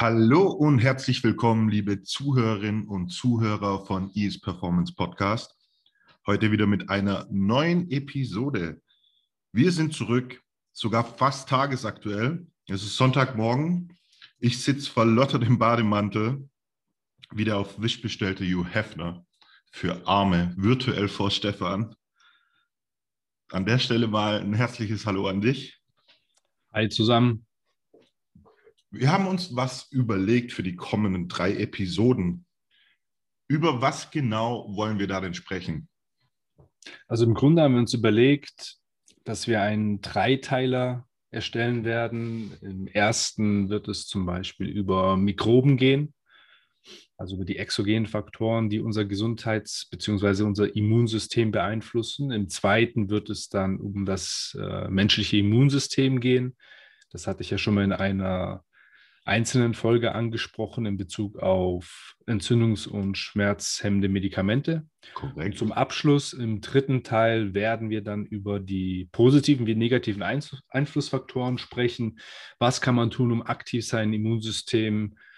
Hallo 0.00 0.46
und 0.46 0.78
herzlich 0.78 1.22
willkommen, 1.22 1.68
liebe 1.68 2.02
Zuhörerinnen 2.02 2.88
und 2.88 3.10
Zuhörer 3.10 3.84
von 3.84 4.10
ES 4.14 4.40
Performance 4.40 4.94
Podcast. 4.94 5.54
Heute 6.26 6.50
wieder 6.50 6.66
mit 6.66 6.88
einer 6.88 7.26
neuen 7.30 7.90
Episode. 7.90 8.80
Wir 9.52 9.72
sind 9.72 9.92
zurück, 9.92 10.42
sogar 10.72 11.04
fast 11.04 11.50
tagesaktuell. 11.50 12.46
Es 12.66 12.82
ist 12.82 12.96
Sonntagmorgen. 12.96 13.94
Ich 14.38 14.62
sitze 14.62 14.90
verlottert 14.90 15.42
im 15.42 15.58
Bademantel, 15.58 16.48
wieder 17.30 17.58
auf 17.58 17.78
Wisch 17.82 18.00
bestellte 18.00 18.46
Hugh 18.46 18.66
Hefner 18.66 19.26
für 19.70 20.08
Arme, 20.08 20.54
virtuell 20.56 21.08
vor 21.08 21.30
Stefan. 21.30 21.94
An 23.50 23.66
der 23.66 23.78
Stelle 23.78 24.08
mal 24.08 24.40
ein 24.40 24.54
herzliches 24.54 25.04
Hallo 25.04 25.28
an 25.28 25.42
dich. 25.42 25.78
Hi 26.72 26.88
zusammen. 26.88 27.44
Wir 28.92 29.12
haben 29.12 29.28
uns 29.28 29.54
was 29.54 29.86
überlegt 29.92 30.52
für 30.52 30.64
die 30.64 30.74
kommenden 30.74 31.28
drei 31.28 31.54
Episoden. 31.54 32.44
Über 33.46 33.80
was 33.80 34.10
genau 34.10 34.66
wollen 34.74 34.98
wir 34.98 35.06
da 35.06 35.20
denn 35.20 35.34
sprechen? 35.34 35.88
Also 37.06 37.24
im 37.24 37.34
Grunde 37.34 37.62
haben 37.62 37.74
wir 37.74 37.80
uns 37.80 37.94
überlegt, 37.94 38.78
dass 39.24 39.46
wir 39.46 39.62
einen 39.62 40.00
Dreiteiler 40.00 41.06
erstellen 41.30 41.84
werden. 41.84 42.52
Im 42.62 42.88
ersten 42.88 43.68
wird 43.68 43.86
es 43.86 44.08
zum 44.08 44.26
Beispiel 44.26 44.68
über 44.68 45.16
Mikroben 45.16 45.76
gehen, 45.76 46.12
also 47.16 47.36
über 47.36 47.44
die 47.44 47.58
exogenen 47.58 48.06
Faktoren, 48.06 48.70
die 48.70 48.80
unser 48.80 49.04
Gesundheits- 49.04 49.88
bzw. 49.88 50.42
unser 50.42 50.74
Immunsystem 50.74 51.52
beeinflussen. 51.52 52.32
Im 52.32 52.48
zweiten 52.48 53.08
wird 53.08 53.30
es 53.30 53.48
dann 53.48 53.78
um 53.78 54.04
das 54.04 54.56
äh, 54.60 54.88
menschliche 54.88 55.36
Immunsystem 55.36 56.18
gehen. 56.18 56.56
Das 57.10 57.28
hatte 57.28 57.42
ich 57.42 57.50
ja 57.50 57.58
schon 57.58 57.74
mal 57.74 57.84
in 57.84 57.92
einer 57.92 58.64
einzelnen 59.24 59.74
Folge 59.74 60.14
angesprochen 60.14 60.86
in 60.86 60.96
Bezug 60.96 61.38
auf 61.38 62.16
entzündungs- 62.26 62.88
und 62.88 63.18
schmerzhemmende 63.18 64.08
Medikamente. 64.08 64.86
Korrekt. 65.14 65.58
Zum 65.58 65.72
Abschluss 65.72 66.32
im 66.32 66.60
dritten 66.60 67.02
Teil 67.02 67.54
werden 67.54 67.90
wir 67.90 68.02
dann 68.02 68.24
über 68.26 68.60
die 68.60 69.08
positiven 69.12 69.66
wie 69.66 69.74
negativen 69.74 70.22
Einflussfaktoren 70.22 71.58
sprechen. 71.58 72.18
Was 72.58 72.80
kann 72.80 72.94
man 72.94 73.10
tun, 73.10 73.32
um 73.32 73.42
aktiv 73.42 73.86
sein 73.86 74.12
Immunsystem 74.12 75.14
zu 75.14 75.29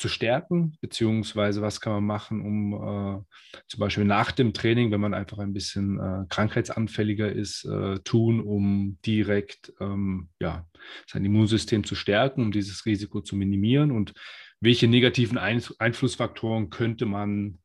zu 0.00 0.08
stärken, 0.08 0.76
beziehungsweise 0.80 1.62
was 1.62 1.80
kann 1.80 1.92
man 1.92 2.04
machen, 2.04 2.40
um 2.40 2.72
äh, 2.74 3.62
zum 3.68 3.80
Beispiel 3.80 4.04
nach 4.04 4.32
dem 4.32 4.52
Training, 4.52 4.90
wenn 4.90 5.00
man 5.00 5.14
einfach 5.14 5.38
ein 5.38 5.52
bisschen 5.52 6.00
äh, 6.00 6.26
krankheitsanfälliger 6.28 7.30
ist, 7.30 7.64
äh, 7.66 7.98
tun, 8.00 8.40
um 8.40 8.98
direkt 9.04 9.72
ähm, 9.80 10.30
ja, 10.40 10.66
sein 11.06 11.24
Immunsystem 11.24 11.84
zu 11.84 11.94
stärken, 11.94 12.42
um 12.42 12.52
dieses 12.52 12.86
Risiko 12.86 13.20
zu 13.20 13.36
minimieren 13.36 13.90
und 13.90 14.14
welche 14.60 14.88
negativen 14.88 15.38
Ein 15.38 15.62
Einflussfaktoren 15.78 16.70
könnte 16.70 17.06
man 17.06 17.58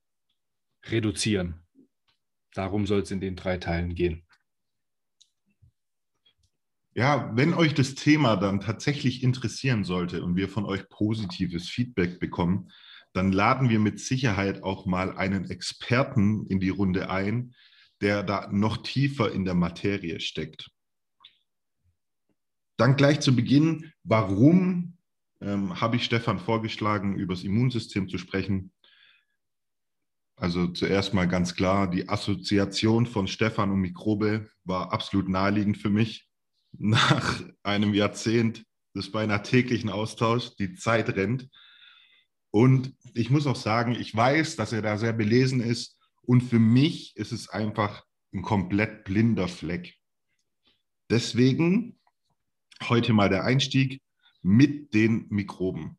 reduzieren. 0.86 1.61
Darum 2.53 2.86
soll 2.86 3.02
es 3.02 3.11
in 3.11 3.22
den 3.22 3.36
drei 3.36 3.58
Teilen 3.58 3.95
gehen. 3.95 4.25
Ja, 6.98 7.30
wenn 7.36 7.54
euch 7.54 7.74
das 7.74 7.94
Thema 7.94 8.38
dann 8.38 8.62
tatsächlich 8.62 9.22
interessieren 9.22 9.84
sollte 9.84 10.24
und 10.24 10.38
wir 10.38 10.48
von 10.48 10.64
euch 10.64 10.88
positives 10.88 11.68
Feedback 11.68 12.22
bekommen, 12.22 12.72
dann 13.12 13.34
laden 13.34 13.68
wir 13.68 13.80
mit 13.80 14.00
Sicherheit 14.00 14.64
auch 14.64 14.86
mal 14.86 15.18
einen 15.18 15.50
Experten 15.50 16.48
in 16.48 16.62
die 16.62 16.70
Runde 16.70 17.10
ein, 17.10 17.54
der 18.00 18.23
da 18.23 18.48
noch 18.50 18.78
tiefer 18.78 19.30
in 19.34 19.44
der 19.44 19.56
Materie 19.56 20.22
steckt. 20.22 20.72
Dann 22.78 22.95
gleich 22.95 23.20
zu 23.20 23.36
Beginn, 23.36 23.92
warum 24.04 24.98
ähm, 25.42 25.82
habe 25.82 25.98
ich 25.98 26.05
Stefan 26.05 26.39
vorgeschlagen, 26.39 27.17
über 27.17 27.34
das 27.34 27.44
Immunsystem 27.44 28.08
zu 28.08 28.17
sprechen? 28.17 28.72
Also 30.38 30.67
zuerst 30.67 31.14
mal 31.14 31.28
ganz 31.28 31.55
klar, 31.55 31.89
die 31.89 32.08
Assoziation 32.08 33.05
von 33.05 33.28
Stefan 33.28 33.72
und 33.72 33.82
Mikrobe 33.82 34.50
war 34.64 34.94
absolut 34.94 35.28
naheliegend 35.28 35.78
für 35.78 35.89
mich 35.89 36.30
nach 36.80 37.43
einem 37.63 37.93
Jahrzehnt 37.93 38.65
des 38.95 39.11
beinahe 39.11 39.41
täglichen 39.41 39.89
Austauschs, 39.89 40.55
die 40.55 40.75
Zeit 40.75 41.09
rennt. 41.09 41.49
Und 42.52 42.95
ich 43.13 43.30
muss 43.30 43.47
auch 43.47 43.55
sagen, 43.55 43.93
ich 43.93 44.15
weiß, 44.15 44.55
dass 44.55 44.71
er 44.71 44.81
da 44.81 44.97
sehr 44.97 45.13
belesen 45.13 45.59
ist. 45.59 45.99
Und 46.21 46.41
für 46.41 46.59
mich 46.59 47.15
ist 47.17 47.31
es 47.31 47.49
einfach 47.49 48.03
ein 48.33 48.41
komplett 48.41 49.03
blinder 49.03 49.47
Fleck. 49.47 49.95
Deswegen 51.09 51.99
heute 52.83 53.13
mal 53.13 53.30
der 53.30 53.43
Einstieg 53.43 54.02
mit 54.42 54.93
den 54.93 55.27
Mikroben. 55.30 55.97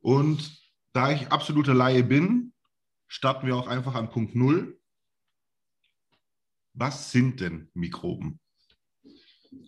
Und 0.00 0.60
da 0.92 1.12
ich 1.12 1.28
absoluter 1.28 1.74
Laie 1.74 2.02
bin, 2.02 2.52
starten 3.08 3.46
wir 3.46 3.56
auch 3.56 3.68
einfach 3.68 3.94
an 3.94 4.10
Punkt 4.10 4.34
Null. 4.34 4.80
Was 6.72 7.12
sind 7.12 7.40
denn 7.40 7.70
Mikroben? 7.74 8.40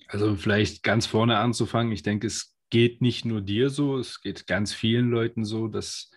Also 0.08 0.36
vielleicht 0.36 0.82
ganz 0.82 1.06
vorne 1.06 1.38
anzufangen. 1.38 1.92
Ich 1.92 2.02
denke, 2.02 2.26
es 2.26 2.56
geht 2.70 3.00
nicht 3.00 3.24
nur 3.24 3.41
dir 3.41 3.70
so, 3.70 3.98
es 3.98 4.20
geht 4.20 4.47
ganz 4.47 4.72
vielen 4.72 5.10
Leuten 5.10 5.44
so, 5.44 5.69
dass, 5.69 6.10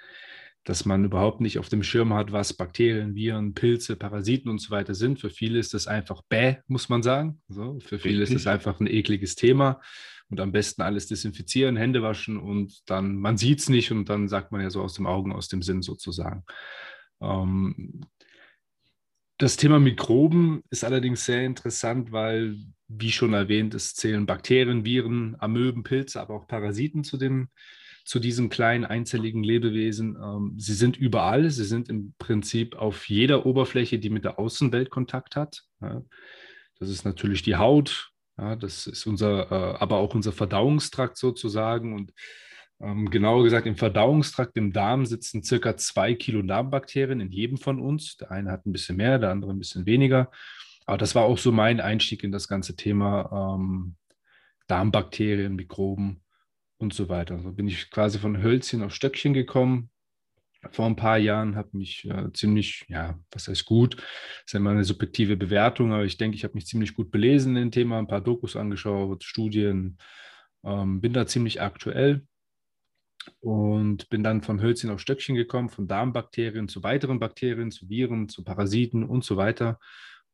dass 0.64 0.86
man 0.86 1.06
überhaupt 1.06 1.42
nicht 1.42 1.60
auf 1.60 1.70
dem 1.70 1.84
Schirm 1.84 2.14
hat, 2.14 2.32
was 2.32 2.54
Bakterien, 2.54 3.16
Viren, 3.16 3.54
Pilze, 3.54 3.96
Parasiten 3.96 4.50
und 4.50 4.60
so 4.60 4.72
weiter 4.72 4.96
sind. 4.96 5.20
Für 5.20 5.30
viele 5.30 5.60
ist 5.60 5.74
das 5.74 5.88
einfach 5.88 6.22
bäh, 6.30 6.58
muss 6.68 6.90
man 6.90 7.04
sagen. 7.04 7.42
So, 7.48 7.80
für 7.80 8.00
viele 8.00 8.24
ist 8.24 8.34
es 8.34 8.48
einfach 8.48 8.80
ein 8.80 8.88
ekliges 8.88 9.36
Thema 9.36 9.82
und 10.30 10.40
am 10.40 10.52
besten 10.52 10.82
alles 10.82 11.08
desinfizieren, 11.08 11.76
Hände 11.76 12.02
waschen 12.02 12.38
und 12.38 12.90
dann, 12.90 13.16
man 13.16 13.38
sieht 13.38 13.60
es 13.60 13.70
nicht 13.70 13.92
und 13.92 14.10
dann 14.10 14.28
sagt 14.28 14.52
man 14.52 14.62
ja 14.62 14.70
so 14.70 14.82
aus 14.82 14.94
dem 14.94 15.08
Augen, 15.08 15.34
aus 15.34 15.48
dem 15.48 15.62
Sinn 15.62 15.82
sozusagen. 15.82 16.44
Ähm, 17.22 18.02
das 19.38 19.56
Thema 19.56 19.80
Mikroben 19.80 20.64
ist 20.70 20.84
allerdings 20.84 21.26
sehr 21.26 21.46
interessant, 21.46 22.12
weil 22.12 22.58
wie 22.90 23.12
schon 23.12 23.34
erwähnt, 23.34 23.74
es 23.74 23.94
zählen 23.94 24.26
Bakterien, 24.26 24.84
Viren, 24.84 25.36
Amöben, 25.40 25.84
Pilze, 25.84 26.20
aber 26.20 26.34
auch 26.34 26.48
Parasiten 26.48 27.04
zu, 27.04 27.18
dem, 27.18 27.50
zu 28.04 28.20
diesen 28.20 28.50
kleinen 28.50 28.84
einzelligen 28.84 29.44
Lebewesen. 29.44 30.18
Ähm, 30.22 30.56
sie 30.58 30.74
sind 30.74 30.98
überall, 30.98 31.50
sie 31.52 31.66
sind 31.66 31.88
im 31.88 32.14
Prinzip 32.18 32.76
auf 32.76 33.08
jeder 33.08 33.46
Oberfläche, 33.46 34.00
die 34.00 34.10
mit 34.10 34.26
der 34.26 34.40
Außenwelt 34.40 34.90
Kontakt 34.90 35.36
hat. 35.36 35.64
Ja. 35.82 36.04
Das 36.80 36.90
ist 36.90 37.06
natürlich 37.06 37.44
die 37.44 37.58
Haut, 37.58 38.12
ja, 38.38 38.56
das 38.56 38.88
ist 38.88 39.06
unser, 39.06 39.52
äh, 39.52 39.78
aber 39.80 39.98
auch 39.98 40.16
unser 40.16 40.32
Verdauungstrakt 40.32 41.18
sozusagen. 41.18 41.94
Und 41.94 42.14
ähm, 42.80 43.10
genauer 43.10 43.44
gesagt, 43.44 43.68
im 43.68 43.76
Verdauungstrakt, 43.76 44.56
im 44.56 44.72
Darm 44.72 45.06
sitzen 45.06 45.44
circa 45.44 45.76
zwei 45.76 46.16
Kilo 46.16 46.42
Darmbakterien 46.42 47.20
in 47.20 47.32
jedem 47.32 47.58
von 47.58 47.80
uns. 47.80 48.18
Der 48.18 48.32
eine 48.32 48.52
hat 48.52 48.66
ein 48.66 48.72
bisschen 48.72 48.96
mehr, 48.96 49.20
der 49.20 49.32
andere 49.32 49.52
ein 49.52 49.60
bisschen 49.60 49.86
weniger. 49.86 50.32
Aber 50.90 50.98
das 50.98 51.14
war 51.14 51.26
auch 51.26 51.38
so 51.38 51.52
mein 51.52 51.82
Einstieg 51.82 52.24
in 52.24 52.32
das 52.32 52.48
ganze 52.48 52.76
Thema 52.76 53.58
ähm, 53.60 53.96
Darmbakterien, 54.66 55.56
Mikroben 55.56 56.24
und 56.80 56.96
so 56.96 57.10
weiter. 57.10 57.40
So 57.44 57.52
bin 57.52 57.68
ich 57.68 57.92
quasi 57.92 58.18
von 58.18 58.42
Hölzchen 58.42 58.82
auf 58.82 58.96
Stöckchen 58.96 59.36
gekommen. 59.36 59.92
Vor 60.72 60.88
ein 60.88 60.96
paar 60.96 61.20
Jahren 61.20 61.56
habe 61.56 61.78
mich 61.78 62.06
äh, 62.06 62.34
ziemlich, 62.34 62.88
ja, 62.88 63.20
was 63.30 63.48
heißt 63.48 63.66
gut, 63.66 63.98
das 63.98 64.04
ist 64.48 64.54
ja 64.54 64.60
immer 64.60 64.72
eine 64.72 64.84
subjektive 64.84 65.38
Bewertung, 65.38 65.94
aber 65.94 66.06
ich 66.06 66.18
denke, 66.18 66.36
ich 66.36 66.44
habe 66.44 66.56
mich 66.56 66.66
ziemlich 66.66 66.96
gut 66.96 67.12
belesen 67.12 67.56
in 67.56 67.66
dem 67.66 67.72
Thema, 67.72 68.00
ein 68.00 68.08
paar 68.08 68.22
Dokus 68.22 68.56
angeschaut, 68.56 69.24
Studien, 69.24 70.00
ähm, 70.64 71.02
bin 71.02 71.14
da 71.14 71.28
ziemlich 71.28 71.62
aktuell 71.62 72.26
und 73.42 74.10
bin 74.10 74.24
dann 74.24 74.42
von 74.42 74.60
Hölzchen 74.60 74.90
auf 74.90 75.02
Stöckchen 75.02 75.36
gekommen, 75.36 75.70
von 75.70 75.88
Darmbakterien 75.88 76.68
zu 76.68 76.82
weiteren 76.82 77.20
Bakterien, 77.20 77.70
zu 77.70 77.90
Viren, 77.90 78.28
zu 78.28 78.44
Parasiten 78.44 79.04
und 79.04 79.24
so 79.24 79.38
weiter 79.38 79.78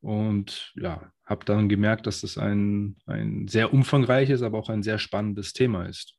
und 0.02 0.74
ja, 0.76 1.12
habe 1.26 1.46
dann 1.46 1.70
gemerkt, 1.70 2.08
dass 2.08 2.22
das 2.22 2.38
ein, 2.38 2.98
ein 3.06 3.48
sehr 3.48 3.74
umfangreiches, 3.74 4.42
aber 4.42 4.60
auch 4.60 4.70
ein 4.70 4.84
sehr 4.84 5.00
spannendes 5.00 5.54
Thema 5.54 5.86
ist. 5.86 6.16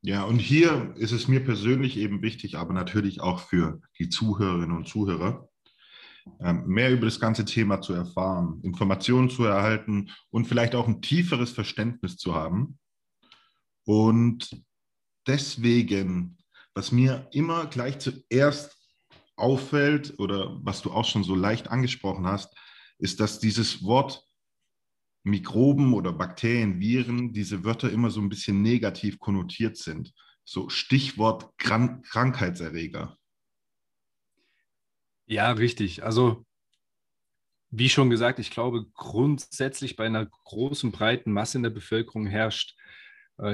Ja, 0.00 0.24
und 0.24 0.38
hier 0.38 0.94
ist 0.96 1.12
es 1.12 1.28
mir 1.28 1.40
persönlich 1.42 1.96
eben 1.96 2.20
wichtig, 2.22 2.56
aber 2.56 2.74
natürlich 2.74 3.20
auch 3.20 3.40
für 3.40 3.80
die 3.98 4.10
Zuhörerinnen 4.10 4.76
und 4.76 4.86
Zuhörer, 4.86 5.48
ähm, 6.40 6.66
mehr 6.66 6.90
über 6.90 7.06
das 7.06 7.20
ganze 7.20 7.44
Thema 7.44 7.80
zu 7.80 7.92
erfahren, 7.94 8.60
Informationen 8.62 9.30
zu 9.30 9.44
erhalten 9.44 10.10
und 10.30 10.46
vielleicht 10.46 10.74
auch 10.74 10.88
ein 10.88 11.00
tieferes 11.02 11.52
Verständnis 11.52 12.16
zu 12.16 12.34
haben. 12.34 12.78
Und 13.84 14.62
deswegen, 15.26 16.38
was 16.74 16.92
mir 16.92 17.28
immer 17.32 17.66
gleich 17.66 17.98
zuerst 17.98 18.76
auffällt 19.36 20.18
oder 20.18 20.58
was 20.62 20.82
du 20.82 20.90
auch 20.92 21.04
schon 21.04 21.24
so 21.24 21.34
leicht 21.34 21.68
angesprochen 21.68 22.26
hast, 22.26 22.56
ist, 22.98 23.20
dass 23.20 23.38
dieses 23.38 23.82
Wort 23.84 24.24
Mikroben 25.24 25.94
oder 25.94 26.12
Bakterien, 26.12 26.80
Viren, 26.80 27.32
diese 27.32 27.64
Wörter 27.64 27.90
immer 27.90 28.10
so 28.10 28.20
ein 28.20 28.28
bisschen 28.28 28.62
negativ 28.62 29.18
konnotiert 29.18 29.76
sind. 29.76 30.12
So 30.44 30.68
Stichwort 30.68 31.56
Krank 31.56 32.04
Krankheitserreger. 32.06 33.16
Ja, 35.26 35.50
richtig. 35.52 36.04
Also, 36.04 36.44
wie 37.70 37.88
schon 37.88 38.10
gesagt, 38.10 38.38
ich 38.38 38.50
glaube, 38.50 38.86
grundsätzlich 38.92 39.96
bei 39.96 40.04
einer 40.04 40.26
großen, 40.26 40.92
breiten 40.92 41.32
Masse 41.32 41.56
in 41.56 41.62
der 41.62 41.70
Bevölkerung 41.70 42.26
herrscht 42.26 42.76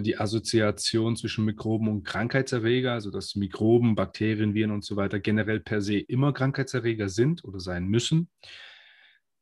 die 0.02 0.18
Assoziation 0.18 1.16
zwischen 1.16 1.46
Mikroben 1.46 1.88
und 1.88 2.04
Krankheitserreger, 2.04 2.92
also 2.92 3.10
dass 3.10 3.34
Mikroben, 3.34 3.94
Bakterien, 3.94 4.54
Viren 4.54 4.72
und 4.72 4.84
so 4.84 4.96
weiter 4.96 5.20
generell 5.20 5.60
per 5.60 5.80
se 5.80 5.98
immer 5.98 6.32
Krankheitserreger 6.32 7.08
sind 7.08 7.44
oder 7.44 7.60
sein 7.60 7.86
müssen. 7.86 8.28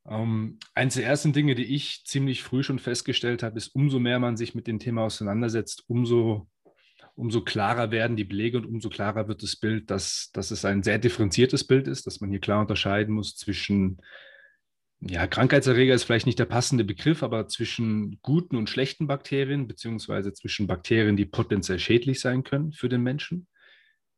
Ähm, 0.07 0.57
eines 0.73 0.95
der 0.95 1.05
ersten 1.05 1.33
Dinge, 1.33 1.55
die 1.55 1.75
ich 1.75 2.03
ziemlich 2.05 2.41
früh 2.41 2.63
schon 2.63 2.79
festgestellt 2.79 3.43
habe, 3.43 3.57
ist, 3.57 3.75
umso 3.75 3.99
mehr 3.99 4.19
man 4.19 4.37
sich 4.37 4.55
mit 4.55 4.65
dem 4.67 4.79
Thema 4.79 5.03
auseinandersetzt, 5.03 5.83
umso, 5.87 6.47
umso 7.15 7.41
klarer 7.41 7.91
werden 7.91 8.15
die 8.15 8.23
Belege 8.23 8.59
und 8.59 8.65
umso 8.65 8.89
klarer 8.89 9.27
wird 9.27 9.43
das 9.43 9.57
Bild, 9.57 9.91
dass, 9.91 10.31
dass 10.33 10.51
es 10.51 10.63
ein 10.63 10.83
sehr 10.83 10.99
differenziertes 10.99 11.65
Bild 11.65 11.87
ist, 11.87 12.07
dass 12.07 12.21
man 12.21 12.31
hier 12.31 12.39
klar 12.39 12.61
unterscheiden 12.61 13.13
muss 13.13 13.35
zwischen 13.35 13.97
ja, 15.01 15.27
Krankheitserreger 15.27 15.93
ist 15.93 16.03
vielleicht 16.03 16.25
nicht 16.25 16.39
der 16.39 16.45
passende 16.45 16.83
Begriff, 16.83 17.23
aber 17.23 17.47
zwischen 17.47 18.19
guten 18.21 18.57
und 18.57 18.69
schlechten 18.69 19.07
Bakterien, 19.07 19.67
beziehungsweise 19.67 20.33
zwischen 20.33 20.67
Bakterien, 20.67 21.15
die 21.15 21.25
potenziell 21.25 21.79
schädlich 21.79 22.19
sein 22.19 22.43
können 22.43 22.73
für 22.73 22.89
den 22.89 23.01
Menschen, 23.01 23.47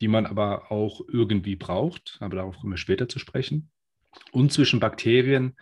die 0.01 0.07
man 0.07 0.25
aber 0.25 0.71
auch 0.71 1.01
irgendwie 1.07 1.55
braucht, 1.55 2.17
aber 2.19 2.37
darauf 2.37 2.57
kommen 2.57 2.73
wir 2.73 2.77
später 2.77 3.07
zu 3.07 3.19
sprechen, 3.19 3.69
und 4.31 4.51
zwischen 4.51 4.79
Bakterien, 4.79 5.55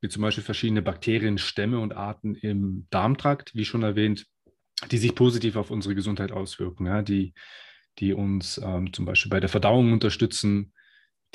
wie 0.00 0.08
zum 0.08 0.22
Beispiel 0.22 0.44
verschiedene 0.44 0.82
Bakterienstämme 0.82 1.78
und 1.78 1.94
Arten 1.94 2.34
im 2.34 2.86
Darmtrakt, 2.90 3.54
wie 3.54 3.64
schon 3.64 3.82
erwähnt, 3.82 4.26
die 4.90 4.98
sich 4.98 5.14
positiv 5.14 5.56
auf 5.56 5.70
unsere 5.70 5.94
Gesundheit 5.94 6.32
auswirken, 6.32 6.86
ja, 6.86 7.02
die, 7.02 7.34
die 7.98 8.12
uns 8.12 8.58
ähm, 8.62 8.92
zum 8.92 9.04
Beispiel 9.04 9.30
bei 9.30 9.40
der 9.40 9.48
Verdauung 9.48 9.92
unterstützen, 9.92 10.72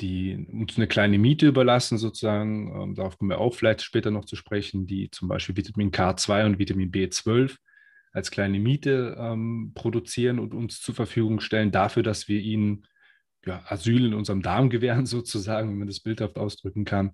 die 0.00 0.46
uns 0.50 0.76
eine 0.76 0.86
kleine 0.86 1.18
Miete 1.18 1.46
überlassen, 1.46 1.98
sozusagen. 1.98 2.74
Ähm, 2.74 2.94
darauf 2.94 3.18
kommen 3.18 3.30
wir 3.30 3.38
auch 3.38 3.54
vielleicht 3.54 3.82
später 3.82 4.10
noch 4.10 4.24
zu 4.24 4.36
sprechen, 4.36 4.86
die 4.86 5.10
zum 5.10 5.28
Beispiel 5.28 5.56
Vitamin 5.56 5.90
K2 5.90 6.46
und 6.46 6.58
Vitamin 6.58 6.90
B12 6.90 7.56
als 8.12 8.30
kleine 8.30 8.58
Miete 8.58 9.16
ähm, 9.18 9.72
produzieren 9.74 10.38
und 10.38 10.54
uns 10.54 10.80
zur 10.80 10.94
Verfügung 10.94 11.40
stellen, 11.40 11.70
dafür, 11.70 12.02
dass 12.02 12.28
wir 12.28 12.40
ihnen 12.40 12.86
ja, 13.46 13.62
Asyl 13.66 14.06
in 14.06 14.14
unserem 14.14 14.42
Darm 14.42 14.70
gewähren, 14.70 15.06
sozusagen, 15.06 15.70
wenn 15.70 15.78
man 15.78 15.88
das 15.88 16.00
bildhaft 16.00 16.38
ausdrücken 16.38 16.84
kann. 16.84 17.12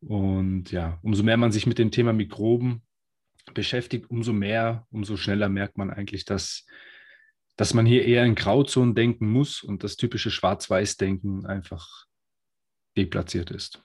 Und 0.00 0.72
ja, 0.72 0.98
umso 1.02 1.22
mehr 1.22 1.36
man 1.36 1.52
sich 1.52 1.66
mit 1.66 1.78
dem 1.78 1.90
Thema 1.90 2.12
Mikroben 2.12 2.82
beschäftigt, 3.52 4.08
umso 4.08 4.32
mehr, 4.32 4.86
umso 4.90 5.16
schneller 5.16 5.48
merkt 5.48 5.76
man 5.76 5.90
eigentlich, 5.90 6.24
dass, 6.24 6.66
dass 7.56 7.74
man 7.74 7.84
hier 7.84 8.06
eher 8.06 8.24
in 8.24 8.34
Grauzonen 8.34 8.94
denken 8.94 9.30
muss 9.30 9.62
und 9.62 9.84
das 9.84 9.96
typische 9.96 10.30
Schwarz-Weiß-Denken 10.30 11.44
einfach 11.44 12.06
deplatziert 12.96 13.50
ist. 13.50 13.82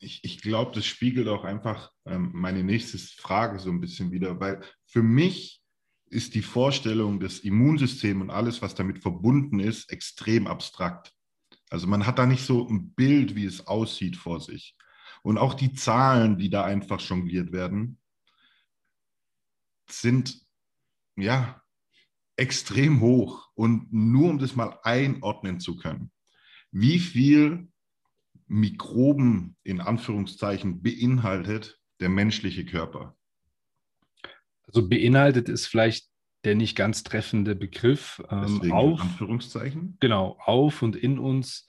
Ich, 0.00 0.22
ich 0.22 0.40
glaube, 0.40 0.72
das 0.74 0.86
spiegelt 0.86 1.26
auch 1.28 1.44
einfach 1.44 1.90
ähm, 2.06 2.30
meine 2.32 2.62
nächste 2.62 2.98
Frage 2.98 3.58
so 3.58 3.70
ein 3.70 3.80
bisschen 3.80 4.12
wieder, 4.12 4.38
weil 4.38 4.62
für 4.86 5.02
mich 5.02 5.60
ist 6.06 6.34
die 6.34 6.42
Vorstellung 6.42 7.20
des 7.20 7.40
Immunsystems 7.40 8.22
und 8.22 8.30
alles, 8.30 8.62
was 8.62 8.74
damit 8.74 9.00
verbunden 9.00 9.60
ist, 9.60 9.90
extrem 9.90 10.46
abstrakt. 10.46 11.12
Also 11.70 11.86
man 11.86 12.06
hat 12.06 12.18
da 12.18 12.26
nicht 12.26 12.44
so 12.44 12.66
ein 12.66 12.92
Bild, 12.92 13.34
wie 13.34 13.44
es 13.44 13.66
aussieht 13.66 14.16
vor 14.16 14.40
sich. 14.40 14.76
Und 15.22 15.36
auch 15.36 15.54
die 15.54 15.72
Zahlen, 15.74 16.38
die 16.38 16.48
da 16.48 16.64
einfach 16.64 17.00
jongliert 17.00 17.52
werden, 17.52 17.98
sind 19.90 20.46
ja 21.16 21.62
extrem 22.36 23.00
hoch. 23.00 23.48
Und 23.54 23.92
nur 23.92 24.30
um 24.30 24.38
das 24.38 24.56
mal 24.56 24.78
einordnen 24.82 25.60
zu 25.60 25.76
können, 25.76 26.10
wie 26.70 26.98
viel 26.98 27.68
Mikroben 28.46 29.56
in 29.62 29.80
Anführungszeichen 29.80 30.82
beinhaltet 30.82 31.78
der 32.00 32.08
menschliche 32.08 32.64
Körper? 32.64 33.16
Also 34.66 34.88
beinhaltet 34.88 35.48
ist 35.48 35.66
vielleicht 35.66 36.08
der 36.44 36.54
nicht 36.54 36.76
ganz 36.76 37.02
treffende 37.02 37.54
Begriff. 37.56 38.22
Ähm, 38.30 38.72
auf, 38.72 39.00
Anführungszeichen. 39.00 39.96
Genau, 40.00 40.38
auf 40.44 40.82
und 40.82 40.96
in 40.96 41.18
uns 41.18 41.68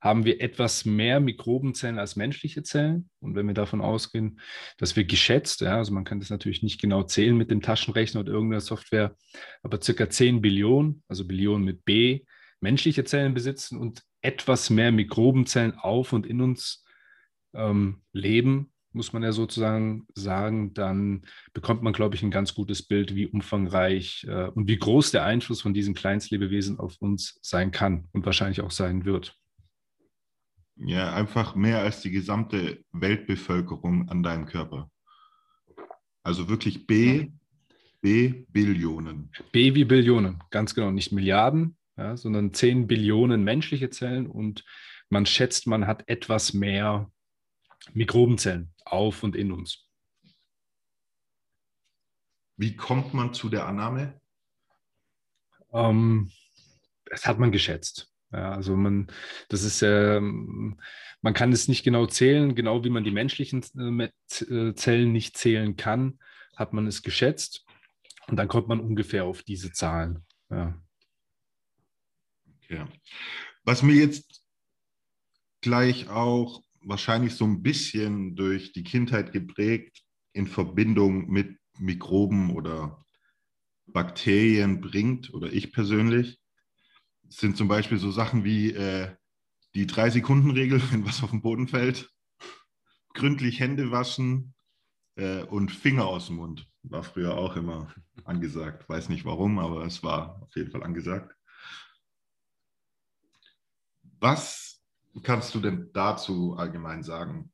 haben 0.00 0.24
wir 0.24 0.40
etwas 0.40 0.84
mehr 0.84 1.20
Mikrobenzellen 1.20 1.98
als 1.98 2.16
menschliche 2.16 2.64
Zellen. 2.64 3.08
Und 3.20 3.36
wenn 3.36 3.46
wir 3.46 3.54
davon 3.54 3.80
ausgehen, 3.80 4.40
dass 4.76 4.96
wir 4.96 5.04
geschätzt, 5.04 5.60
ja, 5.60 5.76
also 5.76 5.92
man 5.94 6.04
kann 6.04 6.18
das 6.18 6.28
natürlich 6.28 6.62
nicht 6.64 6.80
genau 6.80 7.04
zählen 7.04 7.36
mit 7.36 7.52
dem 7.52 7.62
Taschenrechner 7.62 8.20
oder 8.20 8.32
irgendeiner 8.32 8.60
Software, 8.60 9.16
aber 9.62 9.80
circa 9.80 10.10
10 10.10 10.42
Billionen, 10.42 11.04
also 11.06 11.24
Billionen 11.24 11.64
mit 11.64 11.84
B, 11.84 12.24
menschliche 12.62 13.04
Zellen 13.04 13.34
besitzen 13.34 13.78
und 13.78 14.02
etwas 14.22 14.70
mehr 14.70 14.92
Mikrobenzellen 14.92 15.74
auf 15.74 16.12
und 16.12 16.26
in 16.26 16.40
uns 16.40 16.84
ähm, 17.54 18.02
leben, 18.12 18.72
muss 18.92 19.12
man 19.12 19.22
ja 19.22 19.32
sozusagen 19.32 20.06
sagen, 20.14 20.74
dann 20.74 21.22
bekommt 21.52 21.82
man, 21.82 21.92
glaube 21.92 22.14
ich, 22.14 22.22
ein 22.22 22.30
ganz 22.30 22.54
gutes 22.54 22.86
Bild, 22.86 23.14
wie 23.14 23.26
umfangreich 23.26 24.26
äh, 24.28 24.48
und 24.48 24.68
wie 24.68 24.76
groß 24.76 25.10
der 25.10 25.24
Einfluss 25.24 25.62
von 25.62 25.74
diesen 25.74 25.94
Kleinstlebewesen 25.94 26.78
auf 26.78 26.96
uns 26.98 27.38
sein 27.42 27.70
kann 27.70 28.08
und 28.12 28.26
wahrscheinlich 28.26 28.60
auch 28.60 28.70
sein 28.70 29.04
wird. 29.04 29.36
Ja, 30.76 31.14
einfach 31.14 31.54
mehr 31.54 31.80
als 31.80 32.00
die 32.00 32.10
gesamte 32.10 32.84
Weltbevölkerung 32.92 34.08
an 34.08 34.22
deinem 34.22 34.46
Körper. 34.46 34.90
Also 36.22 36.48
wirklich 36.48 36.86
B, 36.86 37.30
B 38.00 38.44
Billionen. 38.48 39.30
B 39.52 39.74
wie 39.74 39.84
Billionen, 39.84 40.42
ganz 40.50 40.74
genau, 40.74 40.90
nicht 40.90 41.12
Milliarden, 41.12 41.76
ja, 41.96 42.16
sondern 42.16 42.54
10 42.54 42.86
Billionen 42.86 43.44
menschliche 43.44 43.90
Zellen 43.90 44.26
und 44.26 44.64
man 45.08 45.26
schätzt, 45.26 45.66
man 45.66 45.86
hat 45.86 46.08
etwas 46.08 46.54
mehr 46.54 47.10
Mikrobenzellen 47.92 48.72
auf 48.84 49.22
und 49.22 49.36
in 49.36 49.52
uns. 49.52 49.86
Wie 52.56 52.76
kommt 52.76 53.12
man 53.12 53.34
zu 53.34 53.48
der 53.48 53.66
Annahme? 53.66 54.20
Ähm, 55.72 56.30
das 57.06 57.26
hat 57.26 57.38
man 57.38 57.52
geschätzt. 57.52 58.12
Ja, 58.32 58.52
also 58.52 58.76
man, 58.76 59.08
das 59.48 59.62
ist, 59.62 59.82
ähm, 59.82 60.80
man 61.20 61.34
kann 61.34 61.52
es 61.52 61.68
nicht 61.68 61.82
genau 61.82 62.06
zählen, 62.06 62.54
genau 62.54 62.82
wie 62.84 62.90
man 62.90 63.04
die 63.04 63.10
menschlichen 63.10 63.62
äh, 64.00 64.08
äh, 64.44 64.74
Zellen 64.74 65.12
nicht 65.12 65.36
zählen 65.36 65.76
kann, 65.76 66.18
hat 66.56 66.72
man 66.72 66.86
es 66.86 67.02
geschätzt 67.02 67.66
und 68.28 68.36
dann 68.36 68.48
kommt 68.48 68.68
man 68.68 68.80
ungefähr 68.80 69.24
auf 69.24 69.42
diese 69.42 69.72
Zahlen. 69.72 70.24
Ja. 70.50 70.74
Ja. 72.68 72.88
Was 73.64 73.82
mir 73.82 73.94
jetzt 73.94 74.44
gleich 75.60 76.08
auch 76.08 76.62
wahrscheinlich 76.80 77.34
so 77.34 77.44
ein 77.44 77.62
bisschen 77.62 78.34
durch 78.34 78.72
die 78.72 78.82
Kindheit 78.82 79.32
geprägt 79.32 80.02
in 80.32 80.46
Verbindung 80.46 81.28
mit 81.28 81.58
Mikroben 81.78 82.50
oder 82.50 83.04
Bakterien 83.86 84.80
bringt, 84.80 85.32
oder 85.32 85.52
ich 85.52 85.72
persönlich, 85.72 86.40
sind 87.28 87.56
zum 87.56 87.68
Beispiel 87.68 87.98
so 87.98 88.10
Sachen 88.10 88.44
wie 88.44 88.72
äh, 88.72 89.14
die 89.74 89.86
Drei-Sekunden-Regel, 89.86 90.82
wenn 90.90 91.06
was 91.06 91.22
auf 91.22 91.30
den 91.30 91.42
Boden 91.42 91.68
fällt, 91.68 92.10
gründlich 93.14 93.60
Hände 93.60 93.90
waschen 93.90 94.54
äh, 95.16 95.42
und 95.44 95.70
Finger 95.70 96.06
aus 96.06 96.26
dem 96.26 96.36
Mund. 96.36 96.66
War 96.82 97.02
früher 97.02 97.36
auch 97.36 97.56
immer 97.56 97.94
angesagt. 98.24 98.88
Weiß 98.88 99.08
nicht 99.08 99.24
warum, 99.24 99.58
aber 99.58 99.84
es 99.86 100.02
war 100.02 100.42
auf 100.42 100.54
jeden 100.56 100.70
Fall 100.70 100.82
angesagt. 100.82 101.34
Was 104.22 104.80
kannst 105.24 105.52
du 105.52 105.58
denn 105.58 105.90
dazu 105.92 106.54
allgemein 106.56 107.02
sagen? 107.02 107.50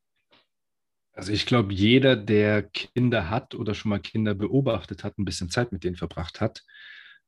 Also 1.15 1.33
ich 1.33 1.47
glaube, 1.47 1.73
jeder, 1.73 2.15
der 2.15 2.63
Kinder 2.63 3.31
hat 3.31 3.55
oder 3.55 3.73
schon 3.75 3.89
mal 3.89 4.01
Kinder 4.01 4.35
beobachtet 4.35 5.03
hat, 5.03 5.17
ein 5.17 5.25
bisschen 5.25 5.49
Zeit 5.49 5.73
mit 5.73 5.83
denen 5.83 5.97
verbracht 5.97 6.43
hat, 6.43 6.63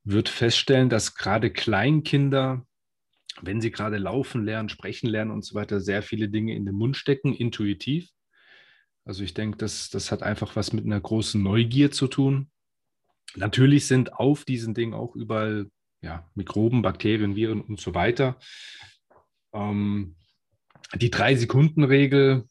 wird 0.05 0.29
feststellen, 0.29 0.91
dass 0.91 1.15
gerade 1.15 1.51
Kleinkinder, 1.51 2.67
wenn 3.41 3.63
sie 3.63 3.71
gerade 3.71 3.97
laufen 3.97 4.45
lernen, 4.45 4.69
sprechen 4.69 5.09
lernen 5.09 5.31
und 5.31 5.43
so 5.43 5.55
weiter, 5.55 5.81
sehr 5.81 6.03
viele 6.03 6.29
Dinge 6.29 6.55
in 6.55 6.67
den 6.67 6.75
Mund 6.75 6.99
stecken, 6.99 7.33
intuitiv. 7.33 8.11
Also 9.07 9.25
ich 9.25 9.33
denke, 9.33 9.57
das, 9.57 9.89
das 9.89 10.13
hat 10.13 10.23
einfach 10.23 10.55
was 10.55 10.75
mit 10.75 10.85
einer 10.85 11.01
großen 11.01 11.43
Neugier 11.43 11.91
zu 11.91 12.09
tun. 12.09 12.51
Natürlich 13.37 13.87
sind 13.87 14.13
auf 14.13 14.45
diesen 14.45 14.75
Dingen 14.75 14.93
auch 14.93 15.17
überall 15.17 15.71
ja, 16.03 16.31
Mikroben, 16.35 16.83
Bakterien, 16.83 17.37
Viren 17.37 17.63
und 17.63 17.81
so 17.81 17.95
weiter. 17.95 18.39
Ähm, 19.53 20.17
die 20.95 21.11
Drei-Sekunden-Regel, 21.11 22.45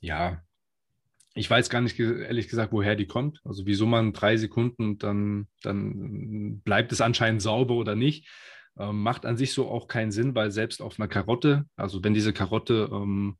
ja, 0.00 0.42
ich 1.34 1.48
weiß 1.48 1.70
gar 1.70 1.80
nicht 1.80 1.98
ehrlich 1.98 2.48
gesagt, 2.48 2.72
woher 2.72 2.94
die 2.94 3.06
kommt. 3.06 3.40
Also 3.44 3.64
wieso 3.66 3.86
man 3.86 4.12
drei 4.12 4.36
Sekunden, 4.36 4.98
dann, 4.98 5.48
dann 5.62 6.60
bleibt 6.60 6.92
es 6.92 7.00
anscheinend 7.00 7.40
sauber 7.40 7.74
oder 7.74 7.94
nicht. 7.94 8.28
Ähm, 8.78 9.02
macht 9.02 9.26
an 9.26 9.36
sich 9.36 9.52
so 9.52 9.68
auch 9.68 9.86
keinen 9.86 10.12
Sinn, 10.12 10.34
weil 10.34 10.50
selbst 10.50 10.82
auf 10.82 10.98
einer 10.98 11.08
Karotte, 11.08 11.66
also 11.76 12.02
wenn 12.04 12.14
diese 12.14 12.32
Karotte 12.32 12.88
ähm, 12.92 13.38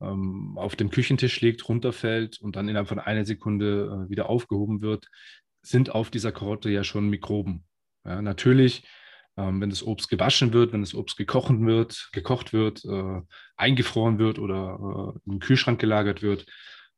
ähm, 0.00 0.58
auf 0.58 0.76
dem 0.76 0.90
Küchentisch 0.90 1.40
liegt, 1.40 1.68
runterfällt 1.68 2.40
und 2.40 2.56
dann 2.56 2.68
innerhalb 2.68 2.88
von 2.88 2.98
einer 2.98 3.24
Sekunde 3.24 4.06
äh, 4.06 4.10
wieder 4.10 4.28
aufgehoben 4.28 4.82
wird, 4.82 5.06
sind 5.62 5.90
auf 5.90 6.10
dieser 6.10 6.32
Karotte 6.32 6.70
ja 6.70 6.82
schon 6.84 7.08
Mikroben. 7.08 7.64
Ja, 8.04 8.20
natürlich 8.20 8.84
ähm, 9.36 9.60
wenn 9.60 9.70
das 9.70 9.82
Obst 9.82 10.08
gewaschen 10.08 10.52
wird, 10.52 10.72
wenn 10.72 10.82
das 10.82 10.94
Obst 10.94 11.16
gekocht 11.16 11.60
wird, 11.60 12.10
gekocht 12.12 12.52
wird, 12.52 12.84
äh, 12.84 13.20
eingefroren 13.56 14.18
wird 14.18 14.38
oder 14.38 15.14
äh, 15.26 15.30
im 15.30 15.38
Kühlschrank 15.38 15.80
gelagert 15.80 16.22
wird, 16.22 16.46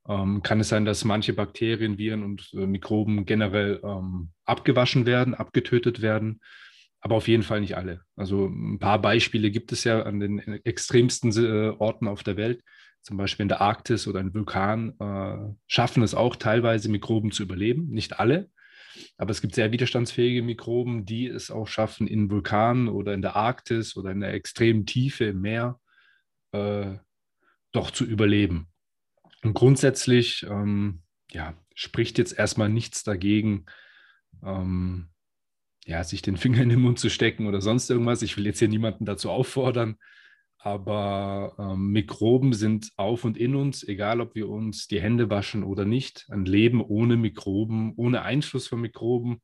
ähm, 0.09 0.43
kann 0.43 0.61
es 0.61 0.69
sein, 0.69 0.85
dass 0.85 1.05
manche 1.05 1.33
Bakterien, 1.33 1.99
Viren 1.99 2.25
und 2.25 2.51
äh, 2.55 2.67
Mikroben 2.67 3.25
generell 3.25 3.81
ähm, 3.83 4.31
abgewaschen 4.45 5.07
werden, 5.07 5.35
abgetötet 5.35 6.03
werden, 6.03 6.41
aber 7.01 7.17
auf 7.17 7.29
jeden 7.29 7.43
Fall 7.43 7.61
nicht 7.61 7.77
alle. 7.77 8.01
Also 8.17 8.47
ein 8.47 8.79
paar 8.79 9.01
Beispiele 9.01 9.51
gibt 9.51 9.73
es 9.73 9.85
ja 9.85 10.03
an 10.03 10.21
den 10.21 10.39
extremsten 10.65 11.31
äh, 11.33 11.75
Orten 11.79 12.09
auf 12.09 12.23
der 12.23 12.37
Welt, 12.37 12.63
zum 13.03 13.17
Beispiel 13.17 13.45
in 13.45 13.49
der 13.49 13.61
Arktis 13.61 14.07
oder 14.07 14.21
in 14.21 14.35
Vulkan, 14.35 14.95
äh, 14.99 15.55
schaffen 15.67 16.03
es 16.03 16.15
auch 16.15 16.37
teilweise 16.37 16.91
Mikroben 16.91 17.31
zu 17.33 17.43
überleben, 17.43 17.89
nicht 17.91 18.19
alle. 18.19 18.51
Aber 19.17 19.31
es 19.31 19.41
gibt 19.41 19.55
sehr 19.55 19.73
widerstandsfähige 19.73 20.43
Mikroben, 20.43 21.05
die 21.05 21.27
es 21.27 21.51
auch 21.51 21.67
schaffen, 21.67 22.07
in 22.07 22.31
Vulkanen 22.31 22.89
oder 22.89 23.15
in 23.15 23.23
der 23.23 23.37
Arktis 23.37 23.97
oder 23.97 24.11
in 24.11 24.21
der 24.21 24.35
extremen 24.35 24.87
Tiefe 24.87 25.25
im 25.27 25.41
Meer 25.41 25.81
äh, 26.53 26.95
doch 27.73 27.91
zu 27.91 28.05
überleben. 28.05 28.69
Und 29.43 29.55
grundsätzlich 29.55 30.45
ähm, 30.49 31.03
ja, 31.31 31.55
spricht 31.75 32.19
jetzt 32.19 32.39
erstmal 32.39 32.69
nichts 32.69 33.03
dagegen, 33.03 33.67
ähm, 34.43 35.11
ja, 35.85 36.03
sich 36.03 36.23
den 36.23 36.37
Finger 36.37 36.63
in 36.63 36.71
den 36.71 36.81
Mund 36.81 36.99
zu 36.99 37.11
stecken 37.11 37.47
oder 37.47 37.61
sonst 37.61 37.91
irgendwas. 37.91 38.23
Ich 38.23 38.37
will 38.37 38.47
jetzt 38.47 38.59
hier 38.59 38.69
niemanden 38.69 39.05
dazu 39.05 39.31
auffordern, 39.31 39.97
aber 40.65 41.55
ähm, 41.59 41.93
Mikroben 41.93 42.55
sind 42.55 42.91
auf 42.97 43.25
und 43.25 43.37
in 43.37 43.55
uns, 43.55 43.87
egal 43.87 44.23
ob 44.23 44.35
wir 44.35 44.49
uns 44.49 44.89
die 44.89 44.99
Hände 44.99 45.29
waschen 45.29 45.63
oder 45.63 45.85
nicht. 45.85 46.25
Ein 46.31 46.47
Leben 46.47 46.81
ohne 46.81 47.19
Mikroben, 47.19 47.93
ohne 47.97 48.23
Einfluss 48.23 48.67
von 48.69 48.81
Mikroben 48.81 49.43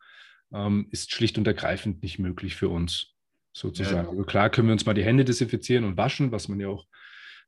ähm, 0.50 0.88
ist 0.90 1.12
schlicht 1.12 1.36
und 1.36 1.46
ergreifend 1.46 2.02
nicht 2.02 2.18
möglich 2.18 2.56
für 2.56 2.70
uns, 2.70 3.12
sozusagen. 3.52 4.04
Ja. 4.04 4.10
Also 4.10 4.22
klar 4.22 4.48
können 4.48 4.68
wir 4.68 4.72
uns 4.72 4.86
mal 4.86 4.94
die 4.94 5.04
Hände 5.04 5.26
desinfizieren 5.26 5.84
und 5.84 5.98
waschen, 5.98 6.32
was 6.32 6.48
man 6.48 6.58
ja 6.58 6.68
auch 6.68 6.86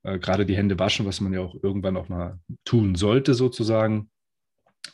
äh, 0.02 0.18
gerade 0.18 0.44
die 0.44 0.56
Hände 0.56 0.78
waschen, 0.78 1.06
was 1.06 1.22
man 1.22 1.32
ja 1.32 1.40
auch 1.40 1.54
irgendwann 1.62 1.96
auch 1.96 2.10
mal 2.10 2.38
tun 2.66 2.94
sollte, 2.94 3.32
sozusagen. 3.32 4.10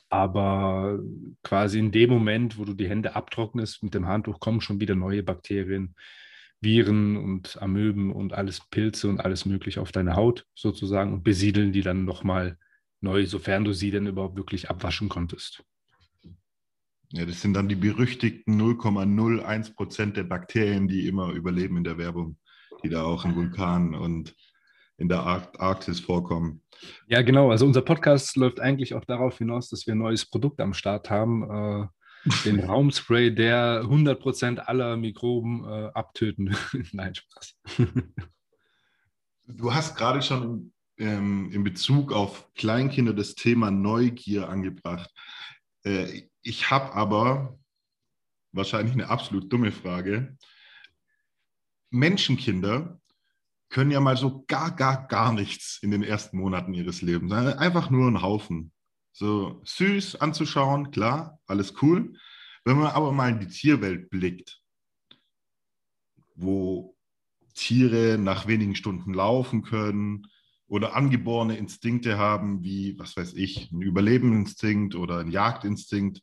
Aber 0.09 1.01
quasi 1.43 1.81
in 1.81 1.91
dem 1.91 2.11
Moment, 2.11 2.59
wo 2.59 2.65
du 2.65 2.75
die 2.75 2.89
Hände 2.89 3.17
abtrocknest, 3.17 3.83
mit 3.83 3.95
dem 3.95 4.07
Handtuch 4.07 4.39
kommen 4.39 4.61
schon 4.61 4.79
wieder 4.79 4.95
neue 4.95 5.25
Bakterien, 5.25 5.97
Viren 6.61 7.17
und 7.17 7.61
Amöben 7.63 8.13
und 8.13 8.33
alles 8.33 8.61
Pilze 8.71 9.09
und 9.09 9.21
alles 9.21 9.47
Mögliche 9.47 9.81
auf 9.81 9.93
deine 9.93 10.17
Haut 10.17 10.45
sozusagen 10.55 11.13
und 11.13 11.23
besiedeln 11.23 11.73
die 11.73 11.83
dann 11.83 12.05
nochmal 12.05 12.59
neu, 13.01 13.27
sofern 13.27 13.65
du 13.65 13.73
sie 13.73 13.91
denn 13.91 14.07
überhaupt 14.07 14.37
wirklich 14.37 14.69
abwaschen 14.71 15.09
konntest. 15.09 15.63
Ja, 17.13 17.25
das 17.25 17.41
sind 17.41 17.55
dann 17.55 17.69
die 17.69 17.77
berüchtigten 17.77 18.61
0,01 18.61 19.75
Prozent 19.75 20.17
der 20.17 20.25
Bakterien, 20.25 20.89
die 20.89 21.07
immer 21.07 21.31
überleben 21.31 21.79
in 21.79 21.85
der 21.85 21.97
Werbung, 21.97 22.37
die 22.83 22.91
da 22.91 23.03
auch 23.03 23.25
in 23.25 23.35
Vulkanen 23.35 23.95
und 23.95 24.35
in 24.99 25.09
der 25.09 25.21
Arktis 25.21 26.01
vorkommen. 26.01 26.63
Ja, 27.07 27.23
genau. 27.23 27.51
Also 27.51 27.65
unser 27.65 27.83
Podcast 27.83 28.37
läuft 28.37 28.61
eigentlich 28.61 28.95
auch 28.95 29.05
darauf 29.05 29.39
hinaus, 29.39 29.69
dass 29.69 29.87
wir 29.87 29.95
ein 29.95 29.99
neues 29.99 30.29
Produkt 30.29 30.61
am 30.61 30.75
Start 30.75 31.09
haben. 31.09 31.45
Äh, 31.45 31.87
den 32.45 32.65
Raumspray, 32.65 33.35
der 33.35 33.83
100% 33.83 34.59
aller 34.59 34.97
Mikroben 34.97 35.65
äh, 35.65 35.91
abtöten. 35.95 36.57
Nein, 36.93 37.15
Spaß. 37.15 37.57
du 39.47 39.75
hast 39.75 39.97
gerade 39.97 40.23
schon 40.23 40.73
ähm, 40.99 41.51
in 41.53 41.65
Bezug 41.65 42.13
auf 42.13 42.53
Kleinkinder 42.55 43.13
das 43.13 43.35
Thema 43.35 43.71
Neugier 43.71 44.49
angebracht. 44.49 45.13
Äh, 45.85 46.23
ich 46.43 46.71
habe 46.71 46.95
aber 46.95 47.59
wahrscheinlich 48.53 48.95
eine 48.95 49.09
absolut 49.09 49.53
dumme 49.53 49.73
Frage. 49.73 50.37
Menschenkinder 51.91 53.01
können 53.69 53.91
ja 53.91 54.01
mal 54.01 54.17
so 54.17 54.45
gar, 54.47 54.75
gar, 54.75 55.07
gar 55.09 55.33
nichts 55.33 55.79
in 55.83 55.91
den 55.91 56.03
ersten 56.03 56.39
Monaten 56.39 56.75
ihres 56.75 57.03
Lebens. 57.03 57.33
Einfach 57.33 57.91
nur 57.91 58.11
ein 58.11 58.23
Haufen. 58.23 58.73
So 59.13 59.61
süß 59.65 60.17
anzuschauen, 60.17 60.91
klar, 60.91 61.39
alles 61.47 61.75
cool. 61.83 62.15
Wenn 62.65 62.79
man 62.79 62.93
aber 62.93 63.13
mal 63.13 63.31
in 63.31 63.41
die 63.41 63.49
Tierwelt 63.49 64.11
blickt, 64.11 64.61
wo 66.35 66.97
Tiere 67.55 68.19
nach 68.19 68.47
wenigen 68.47 68.77
Stunden 68.77 69.13
laufen 69.13 69.63
können 69.63 70.27
oder 70.69 70.95
angeborene 70.95 71.57
Instinkte 71.57 72.19
haben, 72.19 72.63
wie, 72.63 72.99
was 72.99 73.17
weiß 73.17 73.35
ich, 73.35 73.73
ein 73.73 73.83
Überlebensinstinkt 73.83 74.95
oder 74.95 75.19
ein 75.19 75.31
Jagdinstinkt, 75.31 76.23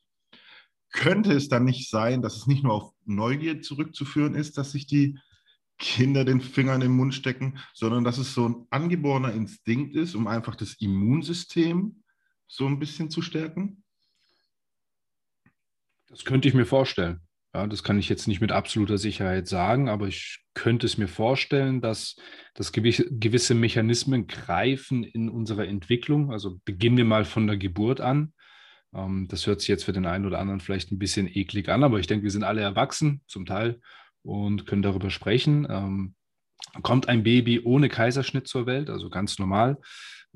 könnte 0.91 1.33
es 1.33 1.49
dann 1.49 1.65
nicht 1.65 1.89
sein, 1.89 2.21
dass 2.21 2.37
es 2.37 2.47
nicht 2.47 2.63
nur 2.63 2.73
auf 2.73 2.91
Neugier 3.03 3.61
zurückzuführen 3.61 4.33
ist, 4.33 4.57
dass 4.57 4.71
sich 4.71 4.87
die 4.87 5.19
Kinder 5.77 6.23
den 6.23 6.39
Finger 6.39 6.73
in 6.75 6.81
den 6.81 6.95
Mund 6.95 7.13
stecken, 7.13 7.59
sondern 7.73 8.05
dass 8.05 8.17
es 8.17 8.33
so 8.33 8.47
ein 8.47 8.67
angeborener 8.69 9.33
Instinkt 9.33 9.95
ist, 9.95 10.15
um 10.15 10.27
einfach 10.27 10.55
das 10.55 10.75
Immunsystem 10.75 12.03
so 12.47 12.65
ein 12.67 12.79
bisschen 12.79 13.09
zu 13.09 13.21
stärken? 13.21 13.83
Das 16.07 16.25
könnte 16.25 16.47
ich 16.47 16.53
mir 16.53 16.65
vorstellen. 16.65 17.21
Ja, 17.53 17.67
das 17.67 17.83
kann 17.83 17.97
ich 17.97 18.09
jetzt 18.09 18.27
nicht 18.27 18.41
mit 18.41 18.51
absoluter 18.51 18.97
Sicherheit 18.97 19.47
sagen, 19.47 19.87
aber 19.87 20.07
ich 20.07 20.43
könnte 20.55 20.85
es 20.85 20.97
mir 20.97 21.07
vorstellen, 21.07 21.79
dass, 21.79 22.17
dass 22.53 22.73
gewisse 22.73 23.53
Mechanismen 23.53 24.27
greifen 24.27 25.03
in 25.03 25.29
unserer 25.29 25.65
Entwicklung. 25.65 26.33
Also 26.33 26.59
beginnen 26.65 26.97
wir 26.97 27.05
mal 27.05 27.23
von 27.23 27.47
der 27.47 27.55
Geburt 27.55 28.01
an. 28.01 28.33
Ähm, 28.93 29.27
das 29.29 29.47
hört 29.47 29.61
sich 29.61 29.69
jetzt 29.69 29.85
für 29.85 29.93
den 29.93 30.05
einen 30.05 30.25
oder 30.25 30.39
anderen 30.39 30.59
vielleicht 30.59 30.91
ein 30.91 30.99
bisschen 30.99 31.27
eklig 31.27 31.69
an, 31.69 31.83
aber 31.85 31.99
ich 31.99 32.07
denke, 32.07 32.23
wir 32.23 32.31
sind 32.31 32.43
alle 32.43 32.61
erwachsen, 32.61 33.21
zum 33.25 33.45
Teil 33.45 33.79
und 34.21 34.65
können 34.65 34.81
darüber 34.81 35.09
sprechen. 35.09 35.65
Ähm, 35.69 36.15
kommt 36.81 37.07
ein 37.07 37.23
Baby 37.23 37.61
ohne 37.61 37.87
Kaiserschnitt 37.87 38.47
zur 38.47 38.65
Welt, 38.65 38.89
also 38.89 39.09
ganz 39.09 39.39
normal, 39.39 39.77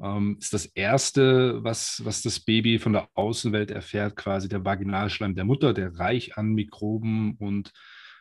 ähm, 0.03 0.37
ist 0.39 0.53
das 0.53 0.65
Erste, 0.65 1.63
was, 1.63 2.01
was 2.03 2.21
das 2.21 2.39
Baby 2.39 2.79
von 2.79 2.93
der 2.93 3.09
Außenwelt 3.13 3.71
erfährt, 3.71 4.15
quasi 4.15 4.49
der 4.49 4.65
Vaginalschleim 4.65 5.35
der 5.35 5.45
Mutter, 5.45 5.73
der 5.73 5.95
reich 5.95 6.37
an 6.37 6.53
Mikroben 6.53 7.35
und 7.37 7.71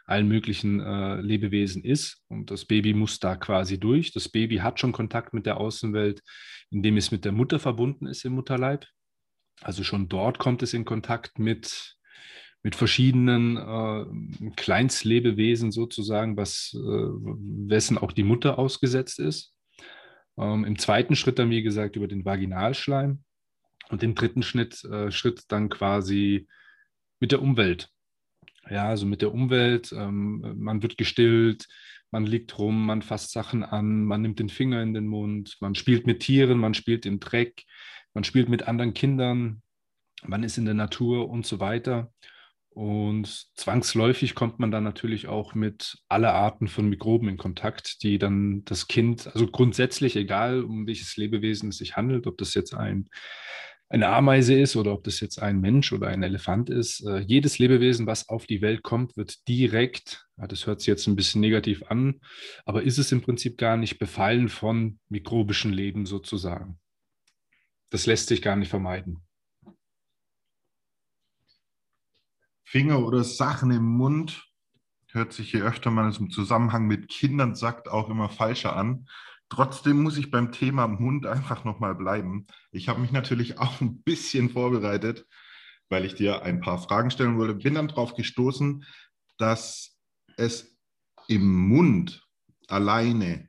allen 0.04 0.28
möglichen 0.28 0.80
äh, 0.80 1.20
Lebewesen 1.20 1.84
ist. 1.84 2.22
Und 2.28 2.50
das 2.50 2.64
Baby 2.64 2.94
muss 2.94 3.20
da 3.20 3.36
quasi 3.36 3.78
durch. 3.78 4.12
Das 4.12 4.28
Baby 4.28 4.56
hat 4.56 4.80
schon 4.80 4.92
Kontakt 4.92 5.34
mit 5.34 5.44
der 5.44 5.58
Außenwelt, 5.58 6.22
indem 6.70 6.96
es 6.96 7.10
mit 7.10 7.24
der 7.24 7.32
Mutter 7.32 7.58
verbunden 7.58 8.06
ist 8.06 8.24
im 8.24 8.32
Mutterleib. 8.32 8.86
Also 9.60 9.84
schon 9.84 10.08
dort 10.08 10.38
kommt 10.38 10.62
es 10.62 10.72
in 10.72 10.84
Kontakt 10.84 11.38
mit 11.38 11.98
mit 12.62 12.74
verschiedenen 12.74 13.56
äh, 13.56 14.50
Kleinstlebewesen 14.56 15.70
sozusagen, 15.70 16.36
was, 16.36 16.72
äh, 16.74 16.78
wessen 16.78 17.98
auch 17.98 18.12
die 18.12 18.24
Mutter 18.24 18.58
ausgesetzt 18.58 19.20
ist. 19.20 19.54
Ähm, 20.38 20.64
Im 20.64 20.78
zweiten 20.78 21.16
Schritt 21.16 21.38
dann, 21.38 21.50
wie 21.50 21.62
gesagt, 21.62 21.96
über 21.96 22.08
den 22.08 22.24
Vaginalschleim 22.24 23.22
und 23.90 24.02
im 24.02 24.14
dritten 24.14 24.42
Schritt, 24.42 24.84
äh, 24.84 25.10
Schritt 25.10 25.44
dann 25.48 25.68
quasi 25.68 26.46
mit 27.20 27.32
der 27.32 27.42
Umwelt. 27.42 27.90
Ja, 28.70 28.88
also 28.88 29.06
mit 29.06 29.22
der 29.22 29.32
Umwelt, 29.32 29.92
ähm, 29.92 30.54
man 30.58 30.82
wird 30.82 30.98
gestillt, 30.98 31.66
man 32.10 32.26
liegt 32.26 32.58
rum, 32.58 32.86
man 32.86 33.02
fasst 33.02 33.32
Sachen 33.32 33.62
an, 33.62 34.04
man 34.04 34.22
nimmt 34.22 34.38
den 34.38 34.48
Finger 34.48 34.82
in 34.82 34.94
den 34.94 35.06
Mund, 35.06 35.56
man 35.60 35.74
spielt 35.74 36.06
mit 36.06 36.20
Tieren, 36.20 36.58
man 36.58 36.74
spielt 36.74 37.06
im 37.06 37.20
Dreck, 37.20 37.64
man 38.14 38.24
spielt 38.24 38.48
mit 38.48 38.68
anderen 38.68 38.94
Kindern, 38.94 39.62
man 40.24 40.42
ist 40.42 40.58
in 40.58 40.64
der 40.64 40.74
Natur 40.74 41.28
und 41.28 41.46
so 41.46 41.60
weiter. 41.60 42.12
Und 42.78 43.48
zwangsläufig 43.56 44.36
kommt 44.36 44.60
man 44.60 44.70
dann 44.70 44.84
natürlich 44.84 45.26
auch 45.26 45.56
mit 45.56 45.98
aller 46.08 46.32
Arten 46.32 46.68
von 46.68 46.88
Mikroben 46.88 47.28
in 47.28 47.36
Kontakt, 47.36 48.04
die 48.04 48.20
dann 48.20 48.64
das 48.66 48.86
Kind, 48.86 49.26
also 49.26 49.48
grundsätzlich 49.48 50.14
egal, 50.14 50.62
um 50.62 50.86
welches 50.86 51.16
Lebewesen 51.16 51.70
es 51.70 51.78
sich 51.78 51.96
handelt, 51.96 52.28
ob 52.28 52.38
das 52.38 52.54
jetzt 52.54 52.74
ein, 52.74 53.08
eine 53.88 54.06
Ameise 54.06 54.56
ist 54.56 54.76
oder 54.76 54.92
ob 54.92 55.02
das 55.02 55.18
jetzt 55.18 55.42
ein 55.42 55.60
Mensch 55.60 55.92
oder 55.92 56.06
ein 56.06 56.22
Elefant 56.22 56.70
ist, 56.70 57.04
äh, 57.04 57.18
jedes 57.18 57.58
Lebewesen, 57.58 58.06
was 58.06 58.28
auf 58.28 58.46
die 58.46 58.62
Welt 58.62 58.84
kommt, 58.84 59.16
wird 59.16 59.48
direkt, 59.48 60.28
ja, 60.36 60.46
das 60.46 60.68
hört 60.68 60.78
sich 60.78 60.86
jetzt 60.86 61.08
ein 61.08 61.16
bisschen 61.16 61.40
negativ 61.40 61.82
an, 61.88 62.20
aber 62.64 62.84
ist 62.84 62.98
es 62.98 63.10
im 63.10 63.22
Prinzip 63.22 63.58
gar 63.58 63.76
nicht 63.76 63.98
befallen 63.98 64.48
von 64.48 65.00
mikrobischen 65.08 65.72
Leben 65.72 66.06
sozusagen. 66.06 66.78
Das 67.90 68.06
lässt 68.06 68.28
sich 68.28 68.40
gar 68.40 68.54
nicht 68.54 68.68
vermeiden. 68.68 69.27
Finger 72.70 73.02
oder 73.02 73.24
Sachen 73.24 73.70
im 73.70 73.82
Mund 73.82 74.46
hört 75.12 75.32
sich 75.32 75.52
je 75.52 75.62
öfter 75.62 75.90
es 76.06 76.18
im 76.18 76.30
Zusammenhang 76.30 76.86
mit 76.86 77.08
Kindern 77.08 77.54
sagt, 77.54 77.88
auch 77.88 78.10
immer 78.10 78.28
falscher 78.28 78.76
an. 78.76 79.08
Trotzdem 79.48 80.02
muss 80.02 80.18
ich 80.18 80.30
beim 80.30 80.52
Thema 80.52 80.86
Mund 80.86 81.24
einfach 81.24 81.64
nochmal 81.64 81.94
bleiben. 81.94 82.46
Ich 82.70 82.90
habe 82.90 83.00
mich 83.00 83.10
natürlich 83.10 83.58
auch 83.58 83.80
ein 83.80 84.02
bisschen 84.02 84.50
vorbereitet, 84.50 85.26
weil 85.88 86.04
ich 86.04 86.14
dir 86.14 86.42
ein 86.42 86.60
paar 86.60 86.76
Fragen 86.76 87.10
stellen 87.10 87.38
wollte. 87.38 87.54
Bin 87.54 87.72
dann 87.72 87.88
darauf 87.88 88.14
gestoßen, 88.14 88.84
dass 89.38 89.96
es 90.36 90.76
im 91.26 91.68
Mund 91.68 92.28
alleine 92.66 93.48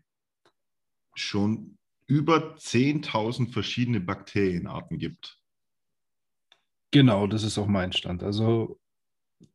schon 1.13 1.77
über 2.07 2.55
10.000 2.55 3.51
verschiedene 3.51 3.99
Bakterienarten 3.99 4.97
gibt. 4.97 5.41
Genau, 6.91 7.27
das 7.27 7.43
ist 7.43 7.57
auch 7.57 7.67
mein 7.67 7.91
Stand. 7.91 8.23
Also 8.23 8.79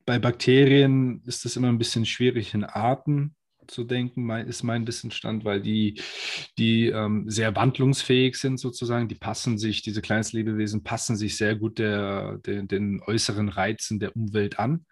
bei 0.05 0.19
Bakterien 0.19 1.23
ist 1.27 1.45
es 1.45 1.57
immer 1.57 1.69
ein 1.69 1.79
bisschen 1.79 2.07
schwierig 2.07 2.55
in 2.55 2.65
Arten 2.65 3.35
zu 3.67 3.85
denken, 3.85 4.29
ist 4.31 4.63
mein 4.63 4.87
Wissensstand, 4.87 5.45
weil 5.45 5.61
die, 5.61 6.01
die 6.59 6.89
ähm, 6.89 7.31
sehr 7.31 7.57
wandlungsfähig 7.57 8.37
sind 8.37 8.59
sozusagen. 8.59 9.09
Die 9.09 9.15
passen 9.15 9.59
sich, 9.59 9.83
diese 9.83 10.03
Kleinstlebewesen 10.03 10.83
passen 10.83 11.17
sich 11.17 11.37
sehr 11.37 11.57
gut 11.57 11.79
der, 11.79 12.39
der, 12.39 12.63
den 12.65 13.01
äußeren 13.01 13.49
Reizen 13.49 13.99
der 13.99 14.15
Umwelt 14.17 14.59
an 14.59 14.85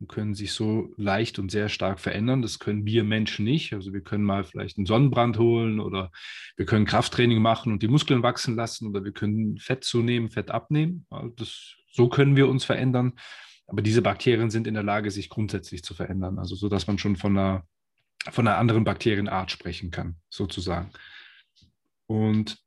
und 0.00 0.08
können 0.08 0.34
sich 0.34 0.52
so 0.52 0.92
leicht 0.96 1.38
und 1.38 1.50
sehr 1.50 1.68
stark 1.68 1.98
verändern. 2.00 2.42
Das 2.42 2.58
können 2.58 2.86
wir 2.86 3.02
Menschen 3.02 3.44
nicht. 3.44 3.72
Also 3.72 3.92
wir 3.92 4.02
können 4.02 4.24
mal 4.24 4.44
vielleicht 4.44 4.78
einen 4.78 4.86
Sonnenbrand 4.86 5.38
holen 5.38 5.80
oder 5.80 6.10
wir 6.56 6.66
können 6.66 6.86
Krafttraining 6.86 7.40
machen 7.40 7.72
und 7.72 7.82
die 7.82 7.88
Muskeln 7.88 8.22
wachsen 8.22 8.54
lassen 8.54 8.86
oder 8.86 9.04
wir 9.04 9.12
können 9.12 9.58
Fett 9.58 9.84
zunehmen, 9.84 10.30
Fett 10.30 10.50
abnehmen. 10.50 11.06
Das, 11.36 11.74
so 11.90 12.08
können 12.08 12.36
wir 12.36 12.48
uns 12.48 12.64
verändern. 12.64 13.14
Aber 13.68 13.82
diese 13.82 14.02
Bakterien 14.02 14.50
sind 14.50 14.66
in 14.66 14.74
der 14.74 14.82
Lage, 14.82 15.10
sich 15.10 15.28
grundsätzlich 15.28 15.84
zu 15.84 15.94
verändern. 15.94 16.38
Also 16.38 16.56
so, 16.56 16.68
dass 16.68 16.86
man 16.86 16.98
schon 16.98 17.16
von 17.16 17.38
einer, 17.38 17.66
von 18.30 18.48
einer 18.48 18.56
anderen 18.56 18.82
Bakterienart 18.82 19.50
sprechen 19.50 19.90
kann, 19.90 20.16
sozusagen. 20.30 20.90
Und 22.06 22.58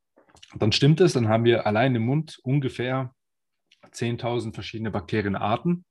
dann 0.54 0.70
stimmt 0.70 1.00
es, 1.00 1.12
dann 1.12 1.28
haben 1.28 1.44
wir 1.44 1.66
allein 1.66 1.96
im 1.96 2.06
Mund 2.06 2.38
ungefähr 2.44 3.12
10.000 3.92 4.54
verschiedene 4.54 4.92
Bakterienarten. 4.92 5.84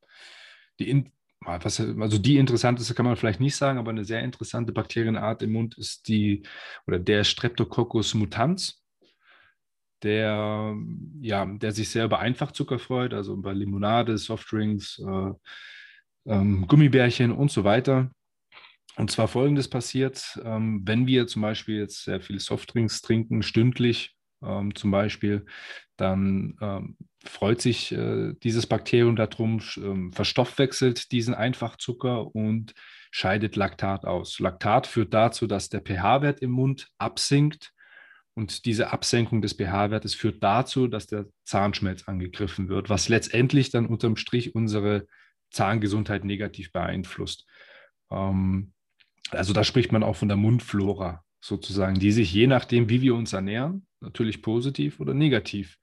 Die 0.79 0.89
in, 0.89 1.11
also 1.45 2.17
die 2.17 2.37
interessanteste 2.37 2.93
kann 2.93 3.05
man 3.05 3.17
vielleicht 3.17 3.41
nicht 3.41 3.57
sagen, 3.57 3.79
aber 3.79 3.91
eine 3.91 4.05
sehr 4.05 4.23
interessante 4.23 4.71
Bakterienart 4.71 5.43
im 5.43 5.51
Mund 5.51 5.77
ist 5.77 6.07
die 6.07 6.43
oder 6.87 6.99
der 6.99 7.25
Streptococcus 7.25 8.13
mutans, 8.13 8.80
der, 10.03 10.75
ja, 11.21 11.45
der 11.45 11.71
sich 11.71 11.89
sehr 11.89 12.05
über 12.05 12.19
Einfachzucker 12.19 12.79
freut, 12.79 13.13
also 13.13 13.33
über 13.33 13.53
Limonade, 13.53 14.17
Softdrinks, 14.17 14.99
äh, 14.99 15.31
ähm, 16.25 16.67
Gummibärchen 16.67 17.31
und 17.31 17.51
so 17.51 17.63
weiter. 17.63 18.11
Und 18.97 19.09
zwar 19.09 19.27
folgendes 19.27 19.69
passiert, 19.69 20.39
ähm, 20.43 20.81
wenn 20.85 21.07
wir 21.07 21.27
zum 21.27 21.41
Beispiel 21.41 21.79
jetzt 21.79 22.03
sehr 22.03 22.21
viele 22.21 22.39
Softdrinks 22.39 23.01
trinken, 23.01 23.41
stündlich 23.41 24.15
ähm, 24.43 24.75
zum 24.75 24.91
Beispiel, 24.91 25.45
dann 25.97 26.57
ähm, 26.61 26.97
freut 27.23 27.61
sich 27.61 27.91
äh, 27.91 28.33
dieses 28.43 28.67
Bakterium 28.67 29.15
darum, 29.15 29.61
ähm, 29.77 30.11
verstoffwechselt 30.11 31.11
diesen 31.11 31.33
Einfachzucker 31.33 32.35
und 32.35 32.73
scheidet 33.11 33.55
Laktat 33.55 34.05
aus. 34.05 34.39
Laktat 34.39 34.87
führt 34.87 35.13
dazu, 35.13 35.47
dass 35.47 35.69
der 35.69 35.81
pH-Wert 35.81 36.41
im 36.41 36.51
Mund 36.51 36.87
absinkt 36.97 37.71
und 38.33 38.65
diese 38.65 38.91
Absenkung 38.91 39.41
des 39.41 39.53
pH-Wertes 39.53 40.13
führt 40.13 40.41
dazu, 40.41 40.87
dass 40.87 41.07
der 41.07 41.25
Zahnschmelz 41.43 42.07
angegriffen 42.07 42.69
wird, 42.69 42.89
was 42.89 43.09
letztendlich 43.09 43.71
dann 43.71 43.85
unterm 43.85 44.15
Strich 44.15 44.55
unsere 44.55 45.07
Zahngesundheit 45.51 46.23
negativ 46.23 46.71
beeinflusst. 46.71 47.45
Ähm, 48.09 48.71
also 49.31 49.53
da 49.53 49.63
spricht 49.63 49.91
man 49.91 50.03
auch 50.03 50.15
von 50.15 50.29
der 50.29 50.37
Mundflora 50.37 51.23
sozusagen, 51.41 51.99
die 51.99 52.11
sich 52.11 52.33
je 52.33 52.47
nachdem, 52.47 52.89
wie 52.89 53.01
wir 53.01 53.15
uns 53.15 53.33
ernähren, 53.33 53.85
natürlich 53.99 54.41
positiv 54.41 54.99
oder 54.99 55.13
negativ 55.13 55.77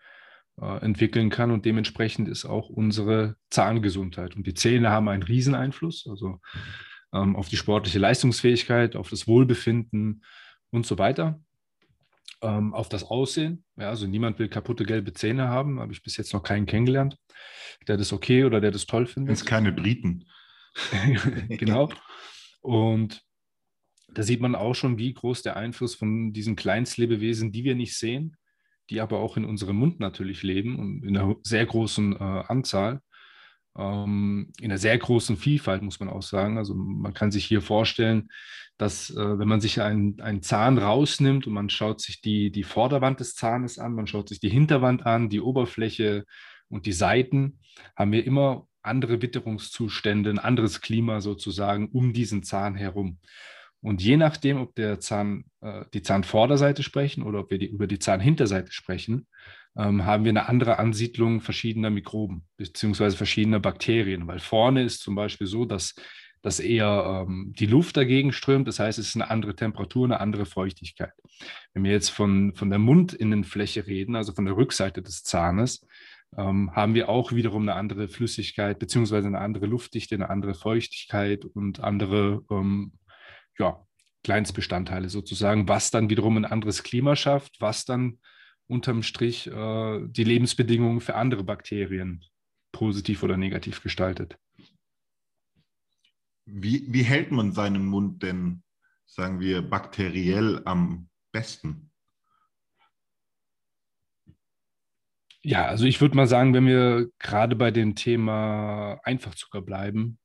äh, 0.61 0.81
entwickeln 0.83 1.31
kann. 1.31 1.51
Und 1.51 1.65
dementsprechend 1.65 2.29
ist 2.29 2.45
auch 2.45 2.69
unsere 2.69 3.37
Zahngesundheit. 3.51 4.37
Und 4.37 4.47
die 4.47 4.55
Zähne 4.55 4.91
haben 4.91 5.09
einen 5.09 5.23
Rieseneinfluss, 5.23 6.07
also 6.09 6.41
ähm, 7.13 7.37
auf 7.37 7.49
die 7.49 7.57
sportliche 7.57 7.99
Leistungsfähigkeit, 7.99 8.97
auf 8.97 9.11
das 9.11 9.27
Wohlbefinden 9.27 10.25
und 10.71 10.87
so 10.87 10.99
weiter. 10.99 11.41
Ähm, 12.41 12.73
auf 12.73 12.89
das 12.89 13.03
Aussehen. 13.03 13.65
Ja, 13.77 13.89
also 13.89 14.07
niemand 14.07 14.39
will 14.39 14.49
kaputte 14.49 14.85
gelbe 14.85 15.13
Zähne 15.13 15.49
haben, 15.49 15.81
habe 15.81 15.93
ich 15.93 16.03
bis 16.03 16.17
jetzt 16.17 16.33
noch 16.33 16.43
keinen 16.43 16.67
kennengelernt, 16.67 17.17
der 17.89 17.97
das 17.97 18.13
okay 18.13 18.45
oder 18.45 18.61
der 18.61 18.71
das 18.71 18.87
toll 18.87 19.07
findet. 19.07 19.37
Jetzt 19.37 19.47
keine 19.47 19.73
Briten. 19.73 20.25
genau. 21.49 21.91
Und 22.61 23.23
da 24.09 24.23
sieht 24.23 24.41
man 24.41 24.55
auch 24.55 24.75
schon, 24.75 24.99
wie 24.99 25.13
groß 25.13 25.43
der 25.43 25.57
Einfluss 25.57 25.95
von 25.95 26.33
diesen 26.33 26.57
Kleinstlebewesen, 26.57 27.53
die 27.53 27.65
wir 27.65 27.75
nicht 27.75 27.97
sehen, 27.97 28.37
die 28.91 29.01
aber 29.01 29.19
auch 29.19 29.37
in 29.37 29.45
unserem 29.45 29.77
Mund 29.77 30.01
natürlich 30.01 30.43
leben 30.43 30.79
und 30.79 31.05
in 31.05 31.17
einer 31.17 31.37
sehr 31.43 31.67
großen 31.67 32.15
äh, 32.15 32.19
Anzahl, 32.19 33.03
in 33.77 34.53
einer 34.61 34.79
sehr 34.79 34.99
großen 34.99 35.37
Vielfalt, 35.37 35.83
muss 35.83 36.01
man 36.01 36.09
auch 36.09 36.23
sagen. 36.23 36.59
Also 36.59 36.75
man 36.75 37.15
kann 37.15 37.31
sich 37.31 37.45
hier 37.45 37.63
vorstellen, 37.63 38.29
dass 38.77 39.11
äh, 39.11 39.39
wenn 39.39 39.49
man 39.49 39.61
sich 39.61 39.81
einen, 39.81 40.21
einen 40.21 40.43
Zahn 40.43 40.79
rausnimmt 40.79 41.47
und 41.47 41.53
man 41.53 41.69
schaut 41.69 42.01
sich 42.01 42.21
die, 42.21 42.51
die 42.51 42.63
Vorderwand 42.63 43.21
des 43.21 43.35
Zahnes 43.35 43.79
an, 43.79 43.95
man 43.95 44.07
schaut 44.07 44.29
sich 44.29 44.41
die 44.41 44.49
Hinterwand 44.49 45.05
an, 45.05 45.29
die 45.29 45.41
Oberfläche 45.41 46.25
und 46.69 46.87
die 46.87 46.93
Seiten, 46.93 47.61
haben 47.97 48.13
wir 48.13 48.25
immer 48.25 48.67
andere 48.83 49.21
Witterungszustände, 49.21 50.31
ein 50.31 50.39
anderes 50.39 50.81
Klima 50.81 51.21
sozusagen 51.21 51.89
um 51.89 52.13
diesen 52.13 52.43
Zahn 52.43 52.75
herum. 52.77 53.19
Und 53.81 54.03
je 54.03 54.17
nachdem, 54.17 54.61
ob 54.61 54.75
der 54.75 55.01
Zahn, 55.01 55.45
äh, 55.61 55.85
die 55.95 56.03
Zahnvorderseite 56.03 56.83
sprechen 56.83 57.23
oder 57.23 57.41
ob 57.41 57.51
wir 57.51 57.59
die, 57.59 57.69
über 57.69 57.87
die 57.87 57.99
Zahnhinterseite 57.99 58.73
sprechen, 58.73 59.27
ähm, 59.79 60.05
haben 60.05 60.25
wir 60.25 60.31
eine 60.31 60.49
andere 60.49 60.79
Ansiedlung 60.79 61.41
verschiedener 61.41 61.91
Mikroben 61.91 62.43
beziehungsweise 62.57 63.17
verschiedener 63.17 63.61
Bakterien. 63.61 64.27
Weil 64.27 64.41
vorne 64.41 64.83
ist 64.83 65.01
zum 65.01 65.15
Beispiel 65.15 65.47
so, 65.47 65.65
dass, 65.65 65.95
dass 66.43 66.59
eher 66.59 67.25
ähm, 67.29 67.55
die 67.57 67.67
Luft 67.67 67.97
dagegen 67.97 68.33
strömt. 68.33 68.67
Das 68.67 68.81
heißt, 68.81 68.99
es 68.99 69.09
ist 69.09 69.15
eine 69.15 69.31
andere 69.31 69.55
Temperatur, 69.55 70.05
eine 70.05 70.21
andere 70.21 70.47
Feuchtigkeit. 70.47 71.13
Wenn 71.73 71.85
wir 71.85 71.93
jetzt 71.93 72.11
von, 72.11 72.55
von 72.55 72.71
der 72.71 72.81
Mundinnenfläche 72.81 73.87
reden, 73.87 74.17
also 74.17 74.33
von 74.33 74.45
der 74.45 74.57
Rückseite 74.57 75.01
des 75.01 75.23
Zahnes, 75.23 75.87
ähm, 76.37 76.75
haben 76.75 76.95
wir 76.95 77.09
auch 77.09 77.33
wiederum 77.33 77.63
eine 77.63 77.75
andere 77.75 78.09
Flüssigkeit 78.09 78.81
beziehungsweise 78.81 79.29
eine 79.29 79.39
andere 79.39 79.67
Luftdichte, 79.67 80.17
eine 80.17 80.29
andere 80.29 80.55
Feuchtigkeit 80.55 81.45
und 81.45 81.81
andere 81.81 82.43
ähm, 82.51 82.93
ja, 83.59 83.87
Kleinstbestandteile 84.25 85.09
sozusagen, 85.09 85.69
was 85.69 85.93
dann 85.93 86.11
wiederum 86.11 86.37
ein 86.37 86.45
anderes 86.45 86.83
Klima 86.83 87.15
schafft, 87.15 87.61
was 87.61 87.85
dann 87.85 88.19
unterm 88.69 89.03
Strich 89.03 89.47
äh, 89.49 90.01
die 90.07 90.25
Lebensbedingungen 90.25 91.01
für 91.01 91.17
andere 91.17 91.43
Bakterien 91.43 92.25
positiv 92.73 93.23
oder 93.23 93.37
negativ 93.37 93.83
gestaltet. 93.83 94.39
Wie, 96.45 96.87
wie 96.93 97.03
hält 97.03 97.31
man 97.31 97.53
seinen 97.53 97.87
Mund 97.87 98.23
denn, 98.23 98.63
sagen 99.07 99.41
wir, 99.41 99.63
bakteriell 99.63 100.63
am 100.65 101.09
besten? 101.33 101.91
Ja, 105.43 105.67
also 105.67 105.85
ich 105.85 106.01
würde 106.01 106.17
mal 106.17 106.27
sagen, 106.27 106.53
wenn 106.53 106.67
wir 106.67 107.11
gerade 107.19 107.57
bei 107.57 107.71
dem 107.71 107.95
Thema 107.95 109.01
Einfachzucker 109.05 109.63
bleiben, 109.63 110.19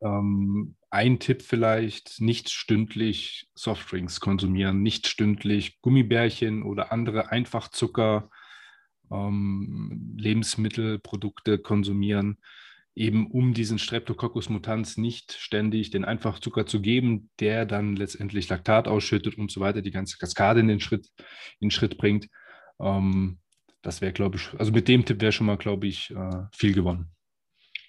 ähm, 0.00 0.76
ein 0.90 1.18
Tipp 1.18 1.42
vielleicht, 1.42 2.20
nicht 2.20 2.50
stündlich 2.50 3.48
Softdrinks 3.54 4.20
konsumieren, 4.20 4.82
nicht 4.82 5.06
stündlich 5.06 5.80
Gummibärchen 5.82 6.62
oder 6.62 6.92
andere 6.92 7.30
Einfachzucker, 7.30 8.30
ähm, 9.10 10.14
Lebensmittelprodukte 10.16 11.58
konsumieren, 11.58 12.38
eben 12.94 13.30
um 13.30 13.54
diesen 13.54 13.78
Streptococcus 13.78 14.48
mutans 14.48 14.96
nicht 14.96 15.32
ständig 15.32 15.90
den 15.90 16.04
Einfachzucker 16.04 16.66
zu 16.66 16.80
geben, 16.80 17.30
der 17.38 17.66
dann 17.66 17.96
letztendlich 17.96 18.48
Laktat 18.48 18.88
ausschüttet 18.88 19.36
und 19.36 19.50
so 19.50 19.60
weiter, 19.60 19.82
die 19.82 19.90
ganze 19.90 20.16
Kaskade 20.18 20.60
in 20.60 20.68
den 20.68 20.80
Schritt, 20.80 21.08
in 21.60 21.70
Schritt 21.70 21.98
bringt. 21.98 22.28
Ähm, 22.80 23.38
das 23.82 24.00
wäre, 24.00 24.12
glaube 24.12 24.36
ich, 24.36 24.48
also 24.58 24.72
mit 24.72 24.88
dem 24.88 25.04
Tipp 25.04 25.20
wäre 25.20 25.32
schon 25.32 25.46
mal, 25.46 25.56
glaube 25.56 25.86
ich, 25.86 26.10
äh, 26.10 26.44
viel 26.52 26.72
gewonnen 26.72 27.10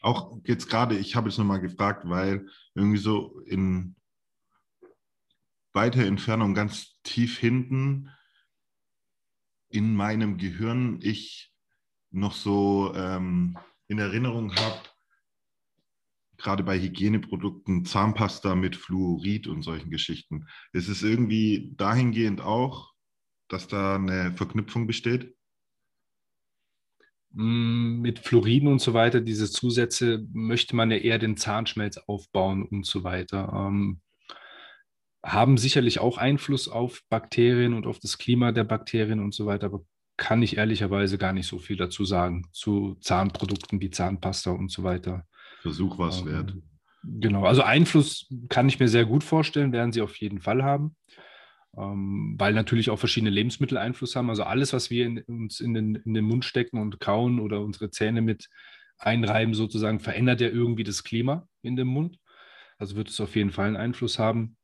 auch 0.01 0.39
jetzt 0.45 0.69
gerade, 0.69 0.97
ich 0.97 1.15
habe 1.15 1.29
es 1.29 1.37
nochmal 1.37 1.61
gefragt, 1.61 2.03
weil 2.07 2.47
irgendwie 2.73 2.97
so 2.97 3.39
in 3.45 3.95
weiter 5.73 6.05
Entfernung, 6.05 6.53
ganz 6.53 6.99
tief 7.03 7.37
hinten 7.37 8.09
in 9.69 9.95
meinem 9.95 10.37
Gehirn 10.37 10.99
ich 11.01 11.53
noch 12.11 12.33
so 12.33 12.93
ähm, 12.95 13.57
in 13.87 13.99
Erinnerung 13.99 14.55
habe, 14.55 14.81
gerade 16.37 16.63
bei 16.63 16.79
Hygieneprodukten, 16.79 17.85
Zahnpasta 17.85 18.55
mit 18.55 18.75
Fluorid 18.75 19.47
und 19.47 19.61
solchen 19.61 19.91
Geschichten. 19.91 20.47
Ist 20.73 20.87
es 20.87 21.03
irgendwie 21.03 21.73
dahingehend 21.75 22.41
auch, 22.41 22.93
dass 23.47 23.67
da 23.67 23.95
eine 23.95 24.33
Verknüpfung 24.33 24.87
besteht? 24.87 25.35
Mm, 27.31 28.01
mit 28.01 28.19
Fluoriden 28.19 28.67
und 28.67 28.81
so 28.81 28.93
weiter, 28.93 29.21
diese 29.21 29.49
Zusätze 29.51 30.25
möchte 30.33 30.75
man 30.75 30.91
ja 30.91 30.97
eher 30.97 31.19
den 31.19 31.37
Zahnschmelz 31.37 31.97
aufbauen 31.97 32.63
und 32.63 32.85
so 32.85 33.03
weiter. 33.03 33.51
Ähm, 33.53 34.01
haben 35.23 35.57
sicherlich 35.57 35.99
auch 35.99 36.17
Einfluss 36.17 36.67
auf 36.67 37.01
Bakterien 37.09 37.73
und 37.73 37.85
auf 37.85 37.99
das 37.99 38.17
Klima 38.17 38.51
der 38.51 38.63
Bakterien 38.63 39.19
und 39.19 39.33
so 39.33 39.45
weiter, 39.45 39.67
aber 39.67 39.81
kann 40.17 40.41
ich 40.41 40.57
ehrlicherweise 40.57 41.17
gar 41.17 41.33
nicht 41.33 41.47
so 41.47 41.59
viel 41.59 41.77
dazu 41.77 42.03
sagen 42.03 42.47
zu 42.51 42.97
Zahnprodukten 43.01 43.79
wie 43.79 43.89
Zahnpasta 43.89 44.51
und 44.51 44.71
so 44.71 44.83
weiter. 44.83 45.25
Versuch 45.61 45.97
was 45.99 46.21
ähm, 46.21 46.27
wert. 46.27 46.53
Genau, 47.03 47.45
also 47.45 47.61
Einfluss 47.61 48.27
kann 48.49 48.67
ich 48.67 48.79
mir 48.79 48.89
sehr 48.89 49.05
gut 49.05 49.23
vorstellen, 49.23 49.71
werden 49.71 49.93
sie 49.93 50.01
auf 50.01 50.17
jeden 50.17 50.39
Fall 50.39 50.63
haben 50.63 50.95
weil 51.73 52.53
natürlich 52.53 52.89
auch 52.89 52.99
verschiedene 52.99 53.29
Lebensmittel 53.29 53.77
Einfluss 53.77 54.15
haben. 54.15 54.29
Also 54.29 54.43
alles, 54.43 54.73
was 54.73 54.89
wir 54.89 55.05
in, 55.05 55.19
uns 55.21 55.59
in 55.59 55.73
den, 55.73 55.95
in 55.95 56.13
den 56.13 56.25
Mund 56.25 56.45
stecken 56.45 56.79
und 56.79 56.99
kauen 56.99 57.39
oder 57.39 57.61
unsere 57.61 57.91
Zähne 57.91 58.21
mit 58.21 58.49
einreiben, 58.97 59.53
sozusagen, 59.53 59.99
verändert 59.99 60.41
ja 60.41 60.49
irgendwie 60.49 60.83
das 60.83 61.03
Klima 61.03 61.47
in 61.61 61.75
dem 61.75 61.87
Mund. 61.87 62.17
Also 62.77 62.95
wird 62.95 63.09
es 63.09 63.19
auf 63.21 63.35
jeden 63.35 63.51
Fall 63.51 63.67
einen 63.67 63.77
Einfluss 63.77 64.19
haben. 64.19 64.57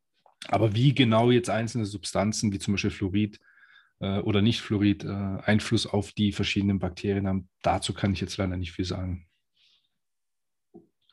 Aber 0.47 0.75
wie 0.75 0.93
genau 0.93 1.31
jetzt 1.31 1.49
einzelne 1.49 1.85
Substanzen, 1.85 2.51
wie 2.51 2.59
zum 2.59 2.73
Beispiel 2.73 2.91
Fluorid 2.91 3.39
äh, 3.99 4.19
oder 4.19 4.41
nicht 4.41 4.61
Fluorid, 4.61 5.03
äh, 5.03 5.07
Einfluss 5.07 5.87
auf 5.87 6.11
die 6.11 6.31
verschiedenen 6.31 6.79
Bakterien 6.79 7.27
haben, 7.27 7.49
dazu 7.61 7.93
kann 7.93 8.13
ich 8.13 8.21
jetzt 8.21 8.37
leider 8.37 8.57
nicht 8.57 8.71
viel 8.71 8.85
sagen. 8.85 9.27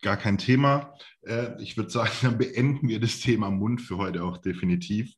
Gar 0.03 0.17
kein 0.17 0.37
Thema. 0.37 0.95
Äh, 1.23 1.61
ich 1.63 1.77
würde 1.77 1.91
sagen, 1.91 2.11
dann 2.23 2.39
beenden 2.39 2.89
wir 2.89 3.01
das 3.01 3.21
Thema 3.21 3.51
Mund 3.51 3.81
für 3.81 3.99
heute 3.99 4.25
auch 4.25 4.39
definitiv. 4.39 5.15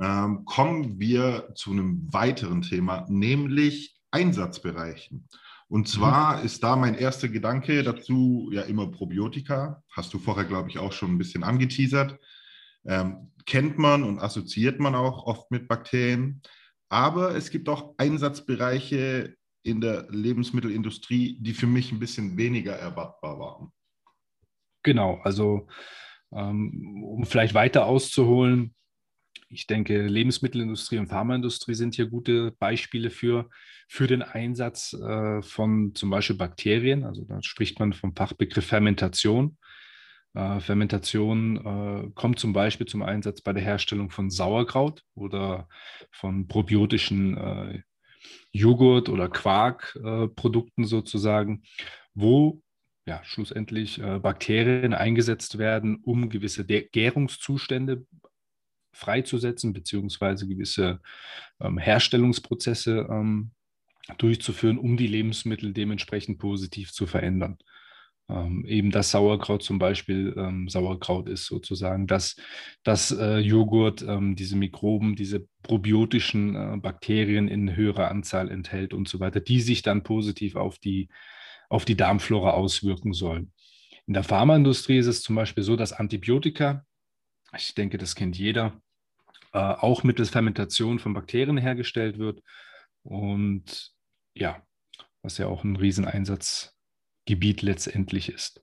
Ähm, 0.00 0.44
kommen 0.46 0.98
wir 0.98 1.52
zu 1.54 1.72
einem 1.72 2.12
weiteren 2.12 2.62
Thema, 2.62 3.04
nämlich 3.08 4.00
Einsatzbereichen. 4.10 5.28
Und 5.68 5.80
mhm. 5.82 5.86
zwar 5.86 6.42
ist 6.42 6.62
da 6.62 6.74
mein 6.74 6.94
erster 6.94 7.28
Gedanke 7.28 7.82
dazu 7.82 8.50
ja 8.52 8.62
immer 8.62 8.90
Probiotika. 8.90 9.82
Hast 9.92 10.12
du 10.14 10.18
vorher, 10.18 10.44
glaube 10.44 10.70
ich, 10.70 10.78
auch 10.78 10.92
schon 10.92 11.12
ein 11.12 11.18
bisschen 11.18 11.44
angeteasert. 11.44 12.18
Ähm, 12.86 13.30
kennt 13.46 13.78
man 13.78 14.02
und 14.02 14.18
assoziiert 14.18 14.80
man 14.80 14.94
auch 14.94 15.26
oft 15.26 15.50
mit 15.50 15.68
Bakterien. 15.68 16.42
Aber 16.88 17.36
es 17.36 17.50
gibt 17.50 17.68
auch 17.68 17.94
Einsatzbereiche 17.98 19.36
in 19.62 19.80
der 19.80 20.06
Lebensmittelindustrie, 20.10 21.38
die 21.40 21.52
für 21.52 21.66
mich 21.66 21.92
ein 21.92 22.00
bisschen 22.00 22.36
weniger 22.36 22.72
erwartbar 22.72 23.38
waren. 23.38 23.72
Genau, 24.82 25.20
also 25.22 25.68
ähm, 26.32 27.04
um 27.04 27.24
vielleicht 27.26 27.54
weiter 27.54 27.86
auszuholen, 27.86 28.74
ich 29.50 29.66
denke, 29.66 30.06
Lebensmittelindustrie 30.06 30.98
und 30.98 31.08
Pharmaindustrie 31.08 31.74
sind 31.74 31.96
hier 31.96 32.06
gute 32.06 32.52
Beispiele 32.52 33.10
für, 33.10 33.50
für 33.88 34.06
den 34.06 34.22
Einsatz 34.22 34.92
äh, 34.92 35.42
von 35.42 35.92
zum 35.94 36.10
Beispiel 36.10 36.36
Bakterien. 36.36 37.04
Also 37.04 37.24
da 37.24 37.42
spricht 37.42 37.80
man 37.80 37.92
vom 37.92 38.14
Fachbegriff 38.14 38.66
Fermentation. 38.66 39.58
Äh, 40.34 40.60
Fermentation 40.60 41.56
äh, 41.56 42.10
kommt 42.14 42.38
zum 42.38 42.52
Beispiel 42.52 42.86
zum 42.86 43.02
Einsatz 43.02 43.42
bei 43.42 43.52
der 43.52 43.64
Herstellung 43.64 44.10
von 44.10 44.30
Sauerkraut 44.30 45.02
oder 45.14 45.68
von 46.12 46.46
probiotischen 46.46 47.36
äh, 47.36 47.82
Joghurt- 48.52 49.08
oder 49.08 49.28
Quarkprodukten 49.28 50.84
sozusagen, 50.84 51.62
wo 52.14 52.62
ja, 53.06 53.20
schlussendlich 53.24 54.00
äh, 54.00 54.20
Bakterien 54.20 54.94
eingesetzt 54.94 55.58
werden, 55.58 55.96
um 56.04 56.28
gewisse 56.28 56.64
De 56.64 56.88
Gärungszustände 56.92 58.06
freizusetzen, 58.92 59.72
beziehungsweise 59.72 60.46
gewisse 60.46 61.00
ähm, 61.60 61.78
Herstellungsprozesse 61.78 63.06
ähm, 63.10 63.52
durchzuführen, 64.18 64.78
um 64.78 64.96
die 64.96 65.06
Lebensmittel 65.06 65.72
dementsprechend 65.72 66.38
positiv 66.38 66.92
zu 66.92 67.06
verändern. 67.06 67.58
Ähm, 68.30 68.64
eben 68.66 68.90
das 68.90 69.10
Sauerkraut 69.10 69.62
zum 69.62 69.78
Beispiel 69.78 70.34
ähm, 70.36 70.68
Sauerkraut 70.68 71.28
ist 71.28 71.46
sozusagen, 71.46 72.06
dass 72.06 72.36
das 72.84 73.10
äh, 73.10 73.38
Joghurt 73.38 74.02
ähm, 74.02 74.36
diese 74.36 74.56
Mikroben, 74.56 75.16
diese 75.16 75.46
probiotischen 75.62 76.54
äh, 76.54 76.76
Bakterien 76.76 77.48
in 77.48 77.74
höherer 77.74 78.10
Anzahl 78.10 78.50
enthält 78.50 78.94
und 78.94 79.08
so 79.08 79.20
weiter, 79.20 79.40
die 79.40 79.60
sich 79.60 79.82
dann 79.82 80.02
positiv 80.02 80.56
auf 80.56 80.78
die, 80.78 81.08
auf 81.68 81.84
die 81.84 81.96
Darmflora 81.96 82.52
auswirken 82.52 83.12
sollen. 83.12 83.52
In 84.06 84.14
der 84.14 84.24
Pharmaindustrie 84.24 84.98
ist 84.98 85.06
es 85.06 85.22
zum 85.22 85.36
Beispiel 85.36 85.64
so, 85.64 85.76
dass 85.76 85.92
Antibiotika 85.92 86.84
ich 87.56 87.74
denke, 87.74 87.98
das 87.98 88.14
kennt 88.14 88.38
jeder, 88.38 88.80
äh, 89.52 89.58
auch 89.58 90.02
mittels 90.04 90.30
Fermentation 90.30 90.98
von 90.98 91.14
Bakterien 91.14 91.58
hergestellt 91.58 92.18
wird. 92.18 92.42
Und 93.02 93.92
ja, 94.34 94.62
was 95.22 95.38
ja 95.38 95.46
auch 95.46 95.64
ein 95.64 95.76
Rieseneinsatzgebiet 95.76 97.62
letztendlich 97.62 98.28
ist. 98.28 98.62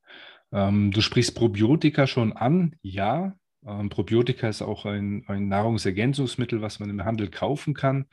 Ähm, 0.51 0.91
du 0.91 1.01
sprichst 1.01 1.35
Probiotika 1.35 2.07
schon 2.07 2.33
an, 2.33 2.75
ja. 2.81 3.35
Ähm, 3.65 3.89
Probiotika 3.89 4.47
ist 4.47 4.61
auch 4.61 4.85
ein, 4.85 5.25
ein, 5.27 5.47
Nahrungsergänzungsmittel, 5.47 6.61
was 6.61 6.79
man 6.79 6.89
im 6.89 7.03
Handel 7.03 7.29
kaufen 7.29 7.73
kann. 7.73 8.05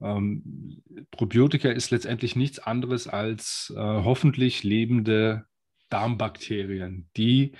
Ähm, 0.00 0.82
Probiotika 1.10 1.70
ist 1.70 1.90
letztendlich 1.90 2.34
nichts 2.34 2.58
anderes 2.58 3.06
als 3.06 3.72
äh, 3.76 3.80
hoffentlich 3.80 4.64
lebende 4.64 5.46
Darmbakterien, 5.88 7.08
die 7.16 7.52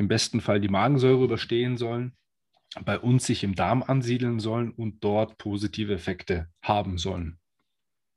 im 0.00 0.08
besten 0.08 0.40
Fall 0.40 0.60
die 0.60 0.68
Magensäure 0.68 1.22
überstehen 1.22 1.76
sollen, 1.76 2.16
bei 2.84 2.98
uns 2.98 3.26
sich 3.26 3.44
im 3.44 3.54
Darm 3.54 3.82
ansiedeln 3.82 4.40
sollen 4.40 4.70
und 4.70 5.04
dort 5.04 5.36
positive 5.36 5.92
Effekte 5.92 6.48
haben 6.62 6.96
sollen. 6.96 7.38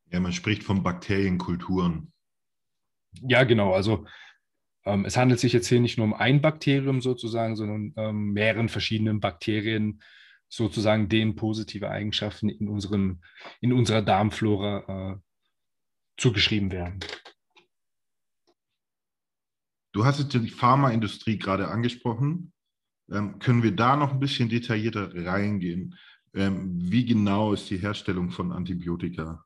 Ja, 0.10 0.20
man 0.20 0.32
spricht 0.32 0.64
von 0.64 0.82
Bakterienkulturen. 0.82 2.14
Ja, 3.22 3.44
genau. 3.44 3.74
Also 3.74 4.06
ähm, 4.86 5.04
es 5.04 5.18
handelt 5.18 5.42
sich 5.42 5.52
jetzt 5.52 5.68
hier 5.68 5.82
nicht 5.82 5.98
nur 5.98 6.06
um 6.06 6.14
ein 6.14 6.42
Bakterium 6.42 7.02
sozusagen, 7.02 7.58
sondern 7.58 7.94
ähm, 7.98 8.32
mehreren 8.32 8.70
verschiedenen 8.70 9.20
Bakterien 9.20 10.02
sozusagen 10.48 11.10
denen 11.10 11.36
positive 11.36 11.90
Eigenschaften 11.90 12.48
in, 12.48 12.70
unserem, 12.70 13.22
in 13.60 13.74
unserer 13.74 14.04
Darmflora 14.04 15.16
äh, 15.16 15.20
zugeschrieben 16.16 16.72
werden. 16.72 17.00
Du 19.94 20.06
hast 20.06 20.20
jetzt 20.20 20.34
die 20.34 20.50
Pharmaindustrie 20.50 21.38
gerade 21.38 21.68
angesprochen. 21.68 22.52
Ähm, 23.12 23.38
können 23.40 23.62
wir 23.62 23.76
da 23.76 23.96
noch 23.96 24.12
ein 24.12 24.20
bisschen 24.20 24.50
detaillierter 24.50 25.14
reingehen? 25.26 25.96
Ähm, 26.34 26.74
wie 26.82 27.06
genau 27.06 27.54
ist 27.54 27.70
die 27.70 27.78
Herstellung 27.78 28.32
von 28.32 28.52
Antibiotika? 28.52 29.46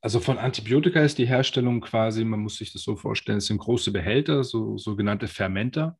Also 0.00 0.18
von 0.18 0.38
Antibiotika 0.38 1.02
ist 1.02 1.18
die 1.18 1.26
Herstellung 1.26 1.82
quasi, 1.82 2.24
man 2.24 2.40
muss 2.40 2.56
sich 2.56 2.72
das 2.72 2.82
so 2.82 2.96
vorstellen, 2.96 3.38
es 3.38 3.46
sind 3.46 3.58
große 3.58 3.92
Behälter, 3.92 4.44
so 4.44 4.78
sogenannte 4.78 5.28
Fermenter. 5.28 5.98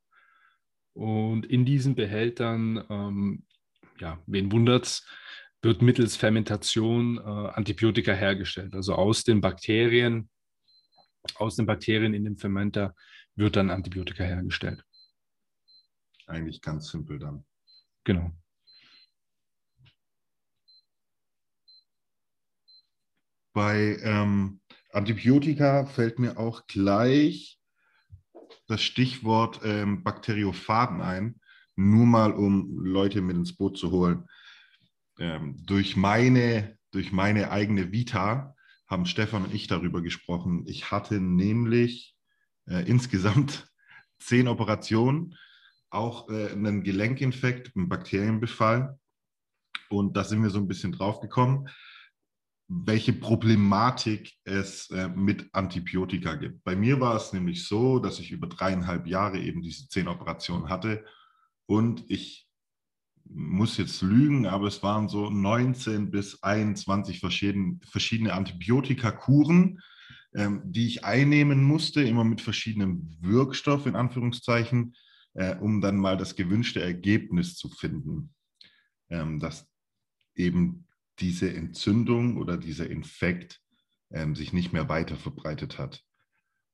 Und 0.95 1.45
in 1.45 1.67
diesen 1.67 1.95
Behältern, 1.95 2.83
ähm, 2.89 3.45
ja, 3.99 4.19
wen 4.27 4.51
wundert's, 4.51 5.07
wird 5.61 5.83
mittels 5.83 6.17
Fermentation 6.17 7.19
äh, 7.19 7.21
Antibiotika 7.21 8.13
hergestellt. 8.13 8.75
Also 8.75 8.95
aus 8.95 9.23
den 9.25 9.43
Bakterien 9.43 10.31
aus 11.37 11.57
den 11.57 11.67
Bakterien 11.67 12.15
in 12.15 12.25
dem 12.25 12.37
Fermenter 12.37 12.95
wird 13.35 13.57
dann 13.57 13.71
Antibiotika 13.71 14.25
hergestellt. 14.25 14.85
Eigentlich 16.27 16.61
ganz 16.61 16.91
simpel 16.91 17.19
dann. 17.19 17.45
Genau. 18.05 18.31
Bei 23.53 23.99
ähm, 24.03 24.61
Antibiotika 24.93 25.87
fällt 25.87 26.19
mir 26.19 26.39
auch 26.39 26.67
gleich 26.67 27.59
das 28.69 28.83
Stichwort 28.83 29.61
ähm, 29.65 30.05
Bakteriophagen 30.05 31.01
ein, 31.01 31.41
nur 31.75 32.07
mal 32.07 32.33
um 32.33 32.85
Leute 32.85 33.21
mit 33.21 33.37
ins 33.37 33.57
Boot 33.57 33.77
zu 33.77 33.91
holen. 33.91 34.29
Ähm, 35.19 35.57
durch, 35.67 35.97
meine, 35.97 36.79
durch 36.93 37.11
meine 37.11 37.51
eigene 37.51 37.91
Vita 37.91 38.55
haben 38.91 39.07
Stefan 39.07 39.45
und 39.45 39.55
ich 39.55 39.69
darüber 39.69 40.03
gesprochen. 40.03 40.65
Ich 40.67 40.91
hatte 40.91 41.21
nämlich 41.21 42.17
äh, 42.67 42.87
insgesamt 42.89 43.69
zehn 44.19 44.49
Operationen, 44.49 45.37
auch 45.91 46.29
äh, 46.29 46.51
einen 46.51 46.83
Gelenkinfekt, 46.83 47.77
einen 47.77 47.89
Bakterienbefall. 47.89 48.99
Und 49.89 50.17
da 50.17 50.25
sind 50.25 50.43
wir 50.43 50.51
so 50.51 50.59
ein 50.59 50.69
bisschen 50.69 50.93
drauf 50.93 51.21
gekommen, 51.21 51.69
welche 52.69 53.13
Problematik 53.13 54.35
es 54.45 54.91
äh, 54.91 55.09
mit 55.09 55.49
Antibiotika 55.53 56.35
gibt. 56.35 56.63
Bei 56.63 56.77
mir 56.77 57.01
war 57.01 57.17
es 57.17 57.33
nämlich 57.33 57.67
so, 57.67 57.99
dass 57.99 58.21
ich 58.21 58.31
über 58.31 58.47
dreieinhalb 58.47 59.07
Jahre 59.07 59.39
eben 59.39 59.63
diese 59.63 59.89
zehn 59.89 60.07
Operationen 60.07 60.69
hatte 60.69 61.05
und 61.67 62.05
ich 62.09 62.50
muss 63.33 63.77
jetzt 63.77 64.03
lügen, 64.03 64.47
aber 64.47 64.67
es 64.67 64.83
waren 64.83 65.09
so 65.09 65.31
19 65.31 66.11
bis 66.11 66.43
21 66.43 67.21
verschiedene, 67.21 67.79
verschiedene 67.85 68.33
Antibiotikakuren, 68.33 69.81
ähm, 70.35 70.63
die 70.65 70.87
ich 70.87 71.05
einnehmen 71.05 71.63
musste, 71.63 72.03
immer 72.03 72.25
mit 72.25 72.41
verschiedenen 72.41 73.17
Wirkstoffen 73.21 73.93
in 73.93 73.97
Anführungszeichen, 73.97 74.95
äh, 75.35 75.57
um 75.57 75.81
dann 75.81 75.97
mal 75.97 76.17
das 76.17 76.37
gewünschte 76.37 76.83
Ergebnis 76.83 77.57
zu 77.57 77.69
finden, 77.69 78.35
ähm, 79.09 79.39
dass 79.39 79.69
eben 80.35 80.87
diese 81.19 81.53
Entzündung 81.53 82.37
oder 82.37 82.57
dieser 82.57 82.89
Infekt 82.89 83.61
ähm, 84.11 84.35
sich 84.35 84.53
nicht 84.53 84.73
mehr 84.73 84.89
weiter 84.89 85.17
verbreitet 85.17 85.79
hat. 85.79 86.05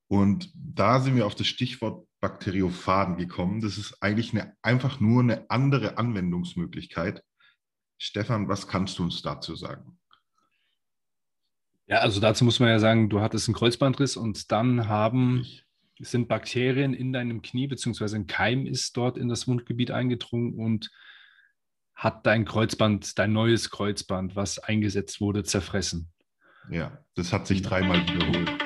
Und 0.09 0.51
da 0.55 1.01
sind 1.01 1.17
wir 1.17 1.27
auf 1.27 1.35
das 1.35 1.47
Stichwort 1.47 2.07
Bakteriophagen 2.21 3.17
gekommen. 3.17 3.61
Das 3.61 3.79
ist 3.79 4.03
eigentlich 4.03 4.33
eine, 4.33 4.57
einfach 4.63 5.01
nur 5.01 5.23
eine 5.23 5.51
andere 5.51 5.99
Anwendungsmöglichkeit. 5.99 7.23
Stefan, 7.99 8.49
was 8.49 8.69
kannst 8.69 8.99
du 8.99 9.05
uns 9.05 9.23
dazu 9.23 9.55
sagen? 9.57 9.99
Ja, 11.87 11.99
also 11.99 12.21
dazu 12.21 12.45
muss 12.45 12.59
man 12.59 12.69
ja 12.69 12.79
sagen, 12.79 13.09
du 13.09 13.21
hattest 13.21 13.49
einen 13.49 13.55
Kreuzbandriss 13.55 14.17
und 14.17 14.51
dann 14.51 14.89
haben, 14.89 15.47
sind 16.01 16.27
Bakterien 16.29 16.95
in 16.95 17.13
deinem 17.13 17.43
Knie, 17.43 17.69
beziehungsweise 17.69 18.17
ein 18.17 18.27
Keim 18.27 18.67
ist 18.67 18.97
dort 18.97 19.17
in 19.17 19.29
das 19.29 19.47
Wundgebiet 19.47 19.93
eingedrungen 19.93 20.55
und 20.55 20.91
hat 21.95 22.27
dein 22.27 22.45
Kreuzband, 22.45 23.19
dein 23.19 23.33
neues 23.33 23.71
Kreuzband, 23.71 24.37
was 24.37 24.59
eingesetzt 24.59 25.21
wurde, 25.21 25.45
zerfressen. 25.45 26.11
Ja, 26.71 26.99
das 27.15 27.33
hat 27.33 27.47
sich 27.47 27.63
dreimal 27.63 28.03
wiederholt. 28.07 28.66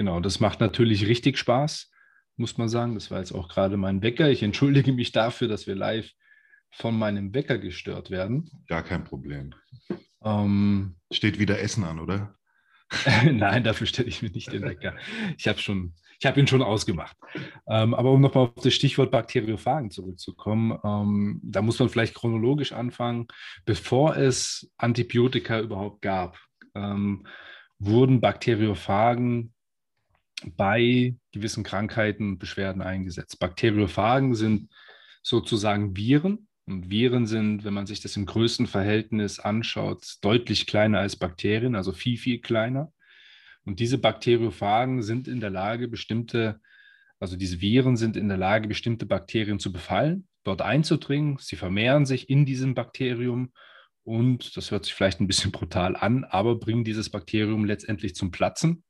Genau, 0.00 0.18
das 0.18 0.40
macht 0.40 0.60
natürlich 0.60 1.06
richtig 1.06 1.36
Spaß. 1.36 1.90
muss 2.38 2.56
man 2.56 2.70
sagen. 2.70 2.94
Das 2.94 3.10
war 3.10 3.18
jetzt 3.18 3.32
auch 3.32 3.50
gerade 3.50 3.76
mein 3.76 4.00
Wecker. 4.00 4.30
Ich 4.30 4.42
entschuldige 4.42 4.94
mich 4.94 5.12
dafür, 5.12 5.46
dass 5.46 5.66
wir 5.66 5.74
live 5.74 6.10
von 6.70 6.98
meinem 6.98 7.34
Wecker 7.34 7.58
gestört 7.58 8.10
werden. 8.10 8.50
Gar 8.66 8.82
kein 8.82 9.04
Problem. 9.04 9.54
Ähm, 10.24 10.96
Steht 11.12 11.38
wieder 11.38 11.60
Essen 11.60 11.84
an, 11.84 12.00
oder? 12.00 12.34
Nein, 13.30 13.62
dafür 13.62 13.86
stelle 13.86 14.08
ich 14.08 14.22
mir 14.22 14.30
nicht 14.30 14.50
den 14.50 14.62
Wecker. 14.62 14.96
Ich 15.36 15.46
habe 15.46 15.58
schon, 15.58 15.92
ich 16.18 16.24
habe 16.24 16.40
ihn 16.40 16.46
schon 16.46 16.62
ausgemacht. 16.62 17.14
Ähm, 17.68 17.92
aber 17.92 18.10
um 18.10 18.22
nochmal 18.22 18.44
auf 18.44 18.62
das 18.62 18.72
Stichwort 18.72 19.10
Bakteriophagen 19.10 19.90
zurückzukommen, 19.90 20.78
ähm, 20.82 21.42
da 21.44 21.60
muss 21.60 21.78
man 21.78 21.90
vielleicht 21.90 22.14
chronologisch 22.14 22.72
anfangen. 22.72 23.26
Bevor 23.66 24.16
es 24.16 24.72
Antibiotika 24.78 25.60
überhaupt 25.60 26.00
gab, 26.00 26.38
ähm, 26.74 27.26
wurden 27.78 28.22
Bakteriophagen 28.22 29.52
bei 30.56 31.16
gewissen 31.32 31.64
Krankheiten 31.64 32.30
und 32.30 32.38
Beschwerden 32.38 32.82
eingesetzt. 32.82 33.38
Bakteriophagen 33.38 34.34
sind 34.34 34.70
sozusagen 35.22 35.96
Viren. 35.96 36.48
Und 36.66 36.90
Viren 36.90 37.26
sind, 37.26 37.64
wenn 37.64 37.74
man 37.74 37.86
sich 37.86 38.00
das 38.00 38.16
im 38.16 38.26
größten 38.26 38.66
Verhältnis 38.66 39.40
anschaut, 39.40 40.04
deutlich 40.22 40.66
kleiner 40.66 41.00
als 41.00 41.16
Bakterien, 41.16 41.74
also 41.74 41.92
viel, 41.92 42.16
viel 42.16 42.40
kleiner. 42.40 42.92
Und 43.64 43.80
diese 43.80 43.98
Bakteriophagen 43.98 45.02
sind 45.02 45.26
in 45.26 45.40
der 45.40 45.50
Lage, 45.50 45.88
bestimmte, 45.88 46.60
also 47.18 47.36
diese 47.36 47.60
Viren 47.60 47.96
sind 47.96 48.16
in 48.16 48.28
der 48.28 48.38
Lage, 48.38 48.68
bestimmte 48.68 49.04
Bakterien 49.06 49.58
zu 49.58 49.72
befallen, 49.72 50.28
dort 50.44 50.62
einzudringen. 50.62 51.38
Sie 51.40 51.56
vermehren 51.56 52.06
sich 52.06 52.30
in 52.30 52.46
diesem 52.46 52.74
Bakterium 52.74 53.52
und, 54.04 54.56
das 54.56 54.70
hört 54.70 54.84
sich 54.84 54.94
vielleicht 54.94 55.20
ein 55.20 55.26
bisschen 55.26 55.52
brutal 55.52 55.96
an, 55.96 56.24
aber 56.24 56.58
bringen 56.58 56.84
dieses 56.84 57.10
Bakterium 57.10 57.64
letztendlich 57.64 58.14
zum 58.14 58.30
Platzen. 58.30 58.82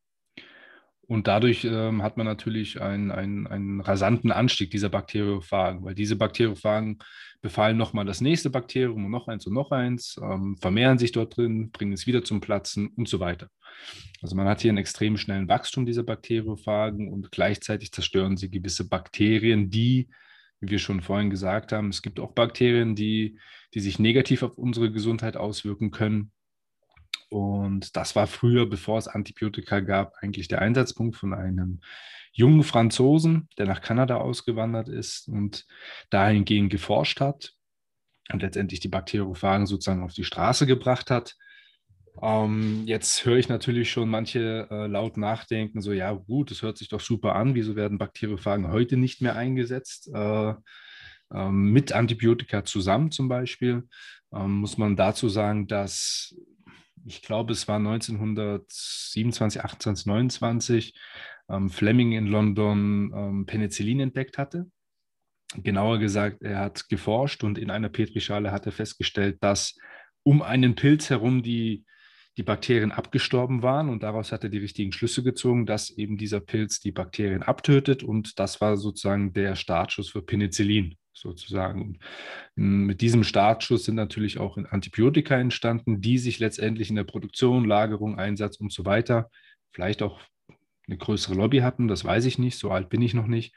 Und 1.11 1.27
dadurch 1.27 1.65
ähm, 1.65 2.05
hat 2.05 2.17
man 2.17 2.25
natürlich 2.25 2.81
einen, 2.81 3.11
einen, 3.11 3.49
einen 3.49 3.81
rasanten 3.81 4.31
Anstieg 4.31 4.71
dieser 4.71 4.91
Bakteriophagen, 4.91 5.85
weil 5.85 5.97
diese 5.97 6.15
Bakteriophagen 6.15 7.01
befallen 7.41 7.77
nochmal 7.77 8.05
das 8.05 8.21
nächste 8.21 8.49
Bakterium 8.49 9.07
und 9.07 9.11
noch 9.11 9.27
eins 9.27 9.45
und 9.45 9.55
noch 9.55 9.73
eins, 9.73 10.21
ähm, 10.23 10.57
vermehren 10.61 10.99
sich 10.99 11.11
dort 11.11 11.37
drin, 11.37 11.73
bringen 11.73 11.95
es 11.95 12.07
wieder 12.07 12.23
zum 12.23 12.41
Platzen 12.41 12.93
und 12.95 13.09
so 13.09 13.19
weiter. 13.19 13.49
Also 14.23 14.37
man 14.37 14.47
hat 14.47 14.61
hier 14.61 14.69
einen 14.69 14.79
extrem 14.79 15.17
schnellen 15.17 15.49
Wachstum 15.49 15.85
dieser 15.85 16.05
Bakteriophagen 16.05 17.13
und 17.13 17.33
gleichzeitig 17.33 17.91
zerstören 17.91 18.37
sie 18.37 18.49
gewisse 18.49 18.89
Bakterien, 18.89 19.69
die, 19.69 20.11
wie 20.61 20.71
wir 20.71 20.79
schon 20.79 21.01
vorhin 21.01 21.31
gesagt 21.31 21.73
haben, 21.73 21.89
es 21.89 22.03
gibt 22.03 22.21
auch 22.21 22.35
Bakterien, 22.35 22.95
die, 22.95 23.37
die 23.75 23.81
sich 23.81 23.99
negativ 23.99 24.45
auf 24.45 24.57
unsere 24.57 24.93
Gesundheit 24.93 25.37
auswirken 25.37 25.91
können. 25.91 26.31
Und 27.31 27.97
das 27.97 28.17
war 28.17 28.27
früher, 28.27 28.67
bevor 28.67 28.99
es 28.99 29.09
Antibiotika 29.09 29.81
gab, 29.81 30.15
eigentlich 30.21 30.49
der 30.49 30.61
Einsatzpunkt 30.61 31.17
von 31.17 31.33
einem 31.33 31.81
jungen 32.33 32.63
Franzosen, 32.63 33.49
der 33.57 33.67
nach 33.67 33.81
Kanada 33.81 34.17
ausgewandert 34.17 34.89
ist 34.89 35.29
und 35.29 35.67
dahingehend 36.11 36.71
geforscht 36.71 37.21
hat 37.21 37.55
und 38.33 38.43
letztendlich 38.43 38.81
die 38.81 38.89
Bakteriophagen 38.89 39.67
sozusagen 39.67 40.03
auf 40.03 40.13
die 40.13 40.25
Straße 40.25 40.67
gebracht 40.67 41.11
hat. 41.11 41.37
Ähm, 42.23 42.83
jetzt 42.87 43.25
höre 43.25 43.39
ich 43.39 43.49
natürlich 43.49 43.91
schon 43.91 44.09
manche 44.09 44.69
äh, 44.71 44.87
laut 44.87 45.17
nachdenken, 45.17 45.81
so 45.81 45.93
ja 45.93 46.13
gut, 46.13 46.51
das 46.51 46.63
hört 46.63 46.79
sich 46.79 46.89
doch 46.89 47.01
super 47.01 47.35
an, 47.37 47.55
wieso 47.55 47.77
werden 47.77 47.99
Bakteriophagen 47.99 48.71
heute 48.73 48.97
nicht 48.97 49.23
mehr 49.23 49.37
eingesetzt? 49.37 50.11
Äh, 50.13 50.55
äh, 51.33 51.51
mit 51.51 51.93
Antibiotika 51.93 52.65
zusammen 52.65 53.11
zum 53.11 53.29
Beispiel, 53.29 53.89
ähm, 54.33 54.57
muss 54.61 54.79
man 54.79 54.97
dazu 54.97 55.29
sagen, 55.29 55.67
dass 55.67 56.35
ich 57.07 57.23
glaube, 57.23 57.53
es 57.53 57.69
war 57.69 57.77
1927, 57.77 59.63
28, 59.63 60.07
29, 60.07 60.95
ähm, 61.49 61.71
Fleming 61.71 62.13
in 62.13 62.27
London 62.27 63.13
ähm, 63.15 63.47
Penicillin 63.47 64.01
entdeckt 64.01 64.39
hatte. 64.39 64.71
Genauer 65.57 65.99
gesagt, 65.99 66.43
er 66.43 66.61
hat 66.61 66.89
geforscht 66.89 67.43
und 67.43 67.59
in 67.59 67.71
einer 67.71 67.89
Petrischale 67.89 68.53
hat 68.53 68.67
er 68.67 68.73
festgestellt, 68.73 69.39
dass 69.41 69.77
um 70.23 70.43
einen 70.43 70.77
Pilz 70.77 71.11
herum 71.11 71.43
die, 71.43 71.85
die 72.37 72.45
Bakterien 72.45 72.93
abgestorben 72.93 73.63
waren 73.63 73.89
und 73.89 74.03
daraus 74.03 74.31
hat 74.31 74.45
er 74.45 74.51
die 74.51 74.59
richtigen 74.59 74.93
Schlüsse 74.93 75.25
gezogen, 75.25 75.67
dass 75.67 75.91
eben 75.91 76.17
dieser 76.17 76.41
Pilz 76.41 76.79
die 76.79 76.93
Bakterien 76.93 77.43
abtötet 77.43 78.05
und 78.05 78.39
das 78.39 78.61
war 78.61 78.77
sozusagen 78.77 79.33
der 79.33 79.57
Startschuss 79.57 80.11
für 80.11 80.23
Penicillin 80.23 80.97
sozusagen. 81.21 81.83
Und 81.83 81.99
mit 82.57 83.01
diesem 83.01 83.25
Startschuss 83.25 83.85
sind 83.85 83.95
natürlich 83.95 84.39
auch 84.39 84.57
Antibiotika 84.57 85.37
entstanden, 85.37 86.01
die 86.01 86.19
sich 86.19 86.39
letztendlich 86.39 86.91
in 86.91 86.97
der 86.97 87.05
Produktion, 87.05 87.65
Lagerung, 87.65 88.19
Einsatz 88.19 88.57
und 88.57 88.73
so 88.73 88.85
weiter 88.85 89.31
vielleicht 89.73 90.03
auch 90.03 90.21
eine 90.87 90.99
größere 90.99 91.35
Lobby 91.35 91.59
hatten, 91.59 91.89
das 91.89 92.05
weiß 92.05 92.25
ich 92.25 92.39
nicht, 92.39 92.59
so 92.59 92.71
alt 92.71 92.89
bin 92.89 93.03
ich 93.03 93.15
noch 93.15 93.27
nicht, 93.27 93.55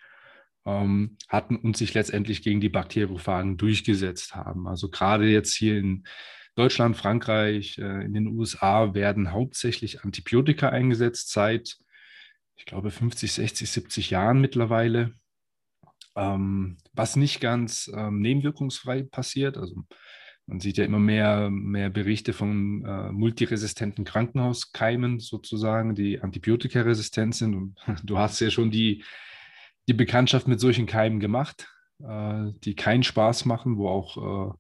ähm, 0.66 1.18
hatten 1.28 1.56
und 1.58 1.76
sich 1.76 1.94
letztendlich 1.94 2.44
gegen 2.44 2.62
die 2.62 2.70
Bakteriophagen 2.70 3.58
durchgesetzt 3.58 4.36
haben. 4.36 4.68
Also 4.68 4.90
gerade 4.90 5.26
jetzt 5.26 5.54
hier 5.54 5.78
in 5.78 6.04
Deutschland, 6.56 6.96
Frankreich, 6.96 7.78
äh, 7.80 8.06
in 8.06 8.14
den 8.14 8.28
USA 8.28 8.94
werden 8.94 9.32
hauptsächlich 9.32 10.04
Antibiotika 10.04 10.70
eingesetzt 10.70 11.32
seit, 11.32 11.78
ich 12.56 12.66
glaube, 12.66 12.92
50, 12.92 13.32
60, 13.32 13.70
70 13.70 14.10
Jahren 14.12 14.40
mittlerweile 14.40 15.14
ähm, 16.16 16.78
was 16.94 17.16
nicht 17.16 17.42
ganz 17.42 17.92
ähm, 17.96 18.20
nebenwirkungsfrei 18.20 19.04
passiert. 19.04 19.58
Also 19.58 19.84
man 20.46 20.60
sieht 20.60 20.78
ja 20.78 20.86
immer 20.86 21.00
mehr, 21.00 21.50
mehr 21.50 21.90
Berichte 21.90 22.34
von 22.34 22.84
äh, 22.86 23.12
multiresistenten 23.12 24.04
Krankenhauskeimen 24.04 25.20
sozusagen, 25.20 25.96
die 25.96 26.22
antibiotikaresistent 26.22 27.36
sind. 27.36 27.56
Und 27.56 27.76
du 28.04 28.18
hast 28.18 28.40
ja 28.42 28.50
schon 28.50 28.70
die, 28.70 29.04
die 29.88 29.94
Bekanntschaft 29.94 30.48
mit 30.48 30.60
solchen 30.60 30.86
Keimen 30.86 31.20
gemacht, 31.20 31.70
äh, 32.04 32.52
die 32.64 32.76
keinen 32.76 33.04
Spaß 33.04 33.46
machen, 33.46 33.78
wo 33.78 33.88
auch, 33.88 34.18
äh, 34.18 34.54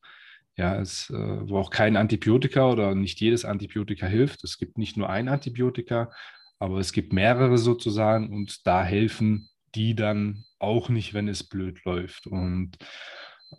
ja, 0.56 0.80
es, 0.80 1.10
äh, 1.10 1.50
wo 1.50 1.58
auch 1.58 1.70
kein 1.70 1.98
Antibiotika 1.98 2.70
oder 2.70 2.96
nicht 2.96 3.20
jedes 3.20 3.44
Antibiotika 3.44 4.06
hilft. 4.06 4.44
Es 4.44 4.58
gibt 4.58 4.78
nicht 4.78 4.96
nur 4.96 5.10
ein 5.10 5.28
Antibiotika, 5.28 6.12
aber 6.60 6.78
es 6.78 6.94
gibt 6.94 7.12
mehrere 7.12 7.58
sozusagen 7.58 8.30
und 8.34 8.66
da 8.66 8.84
helfen 8.84 9.50
die 9.75 9.95
dann 9.95 10.45
auch 10.59 10.89
nicht, 10.89 11.13
wenn 11.13 11.27
es 11.27 11.43
blöd 11.43 11.83
läuft. 11.86 12.27
Und 12.27 12.77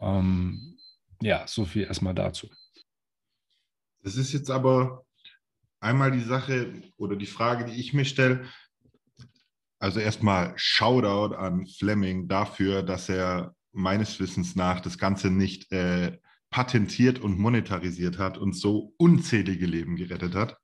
ähm, 0.00 0.78
ja, 1.20 1.46
so 1.46 1.64
viel 1.64 1.84
erstmal 1.84 2.14
dazu. 2.14 2.50
Das 4.02 4.16
ist 4.16 4.32
jetzt 4.32 4.50
aber 4.50 5.04
einmal 5.80 6.10
die 6.10 6.20
Sache 6.20 6.82
oder 6.96 7.16
die 7.16 7.26
Frage, 7.26 7.64
die 7.64 7.80
ich 7.80 7.94
mir 7.94 8.04
stelle. 8.04 8.46
Also 9.78 10.00
erstmal 10.00 10.52
Shoutout 10.56 11.34
an 11.34 11.66
Fleming 11.66 12.28
dafür, 12.28 12.82
dass 12.82 13.08
er 13.08 13.54
meines 13.72 14.20
Wissens 14.20 14.56
nach 14.56 14.80
das 14.80 14.98
Ganze 14.98 15.30
nicht 15.30 15.70
äh, 15.72 16.18
patentiert 16.50 17.18
und 17.18 17.38
monetarisiert 17.38 18.18
hat 18.18 18.38
und 18.38 18.54
so 18.54 18.94
unzählige 18.96 19.66
Leben 19.66 19.96
gerettet 19.96 20.34
hat. 20.34 20.56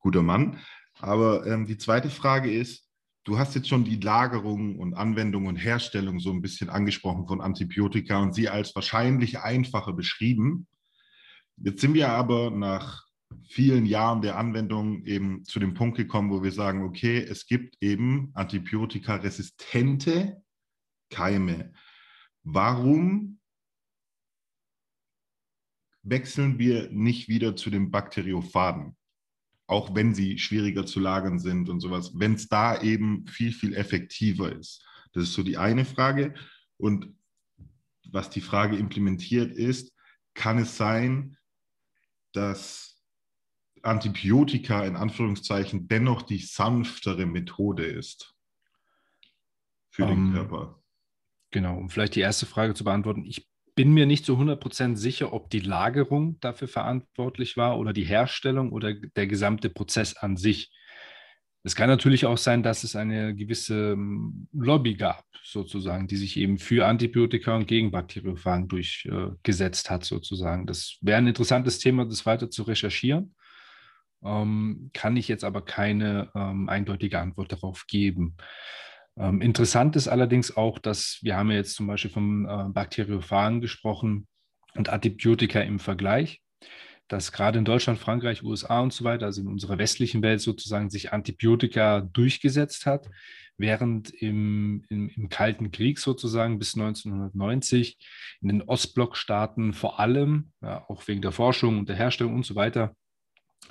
Guter 0.00 0.22
Mann. 0.22 0.58
Aber 0.98 1.46
ähm, 1.46 1.66
die 1.66 1.78
zweite 1.78 2.10
Frage 2.10 2.52
ist, 2.52 2.87
Du 3.24 3.38
hast 3.38 3.54
jetzt 3.54 3.68
schon 3.68 3.84
die 3.84 4.00
Lagerung 4.00 4.78
und 4.78 4.94
Anwendung 4.94 5.46
und 5.46 5.56
Herstellung 5.56 6.18
so 6.18 6.30
ein 6.30 6.40
bisschen 6.40 6.70
angesprochen 6.70 7.26
von 7.26 7.40
Antibiotika 7.40 8.18
und 8.18 8.34
sie 8.34 8.48
als 8.48 8.74
wahrscheinlich 8.74 9.40
einfacher 9.40 9.92
beschrieben. 9.92 10.66
Jetzt 11.56 11.80
sind 11.80 11.94
wir 11.94 12.10
aber 12.10 12.50
nach 12.50 13.08
vielen 13.48 13.86
Jahren 13.86 14.22
der 14.22 14.38
Anwendung 14.38 15.04
eben 15.04 15.44
zu 15.44 15.58
dem 15.58 15.74
Punkt 15.74 15.96
gekommen, 15.96 16.30
wo 16.30 16.42
wir 16.42 16.52
sagen, 16.52 16.84
okay, 16.84 17.18
es 17.18 17.46
gibt 17.46 17.76
eben 17.80 18.30
antibiotikaresistente 18.34 20.42
Keime. 21.10 21.72
Warum 22.44 23.40
wechseln 26.02 26.58
wir 26.58 26.90
nicht 26.90 27.28
wieder 27.28 27.56
zu 27.56 27.70
den 27.70 27.90
Bakteriophagen? 27.90 28.97
Auch 29.68 29.94
wenn 29.94 30.14
sie 30.14 30.38
schwieriger 30.38 30.86
zu 30.86 30.98
lagern 30.98 31.38
sind 31.38 31.68
und 31.68 31.80
sowas, 31.80 32.18
wenn 32.18 32.34
es 32.34 32.48
da 32.48 32.80
eben 32.80 33.26
viel, 33.26 33.52
viel 33.52 33.74
effektiver 33.74 34.50
ist. 34.50 34.84
Das 35.12 35.24
ist 35.24 35.34
so 35.34 35.42
die 35.42 35.58
eine 35.58 35.84
Frage. 35.84 36.34
Und 36.78 37.14
was 38.10 38.30
die 38.30 38.40
Frage 38.40 38.76
implementiert 38.76 39.52
ist, 39.52 39.92
kann 40.32 40.58
es 40.58 40.76
sein, 40.78 41.36
dass 42.32 43.04
Antibiotika 43.82 44.84
in 44.84 44.96
Anführungszeichen 44.96 45.86
dennoch 45.86 46.22
die 46.22 46.38
sanftere 46.38 47.26
Methode 47.26 47.84
ist 47.84 48.34
für 49.90 50.04
um, 50.04 50.08
den 50.08 50.26
ähm, 50.28 50.32
Körper? 50.32 50.82
Genau, 51.50 51.76
um 51.76 51.90
vielleicht 51.90 52.14
die 52.14 52.20
erste 52.20 52.46
Frage 52.46 52.72
zu 52.72 52.84
beantworten. 52.84 53.26
Ich 53.26 53.46
bin 53.78 53.92
mir 53.92 54.06
nicht 54.06 54.24
zu 54.26 54.36
100% 54.36 54.96
sicher, 54.96 55.32
ob 55.32 55.50
die 55.50 55.60
Lagerung 55.60 56.40
dafür 56.40 56.66
verantwortlich 56.66 57.56
war 57.56 57.78
oder 57.78 57.92
die 57.92 58.02
Herstellung 58.02 58.72
oder 58.72 58.92
der 58.92 59.28
gesamte 59.28 59.70
Prozess 59.70 60.16
an 60.16 60.36
sich. 60.36 60.72
Es 61.62 61.76
kann 61.76 61.88
natürlich 61.88 62.26
auch 62.26 62.38
sein, 62.38 62.64
dass 62.64 62.82
es 62.82 62.96
eine 62.96 63.36
gewisse 63.36 63.92
ähm, 63.92 64.48
Lobby 64.52 64.96
gab, 64.96 65.24
sozusagen, 65.44 66.08
die 66.08 66.16
sich 66.16 66.36
eben 66.38 66.58
für 66.58 66.88
Antibiotika 66.88 67.54
und 67.54 67.68
gegen 67.68 67.92
Bakteriophagen 67.92 68.66
durchgesetzt 68.66 69.90
hat, 69.90 70.04
sozusagen. 70.04 70.66
Das 70.66 70.98
wäre 71.00 71.18
ein 71.18 71.28
interessantes 71.28 71.78
Thema, 71.78 72.04
das 72.04 72.26
weiter 72.26 72.50
zu 72.50 72.64
recherchieren. 72.64 73.36
Ähm, 74.24 74.90
kann 74.92 75.16
ich 75.16 75.28
jetzt 75.28 75.44
aber 75.44 75.64
keine 75.64 76.32
ähm, 76.34 76.68
eindeutige 76.68 77.20
Antwort 77.20 77.52
darauf 77.52 77.86
geben. 77.86 78.38
Ähm, 79.18 79.40
interessant 79.40 79.96
ist 79.96 80.08
allerdings 80.08 80.56
auch, 80.56 80.78
dass 80.78 81.18
wir 81.22 81.36
haben 81.36 81.50
ja 81.50 81.56
jetzt 81.56 81.74
zum 81.74 81.86
Beispiel 81.86 82.10
vom 82.10 82.46
äh, 82.46 82.68
Bakteriophagen 82.68 83.60
gesprochen 83.60 84.28
und 84.74 84.88
Antibiotika 84.88 85.60
im 85.60 85.80
Vergleich, 85.80 86.40
dass 87.08 87.32
gerade 87.32 87.58
in 87.58 87.64
Deutschland, 87.64 87.98
Frankreich, 87.98 88.44
USA 88.44 88.80
und 88.80 88.92
so 88.92 89.04
weiter, 89.04 89.26
also 89.26 89.40
in 89.40 89.48
unserer 89.48 89.78
westlichen 89.78 90.22
Welt 90.22 90.40
sozusagen 90.40 90.88
sich 90.88 91.12
Antibiotika 91.12 92.02
durchgesetzt 92.12 92.86
hat, 92.86 93.08
während 93.56 94.10
im, 94.10 94.84
im, 94.88 95.08
im 95.08 95.28
Kalten 95.28 95.72
Krieg 95.72 95.98
sozusagen 95.98 96.60
bis 96.60 96.76
1990 96.76 97.98
in 98.40 98.48
den 98.48 98.62
Ostblockstaaten 98.62 99.72
vor 99.72 99.98
allem, 99.98 100.52
ja, 100.62 100.84
auch 100.88 101.08
wegen 101.08 101.22
der 101.22 101.32
Forschung 101.32 101.78
und 101.78 101.88
der 101.88 101.96
Herstellung 101.96 102.36
und 102.36 102.46
so 102.46 102.54
weiter, 102.54 102.94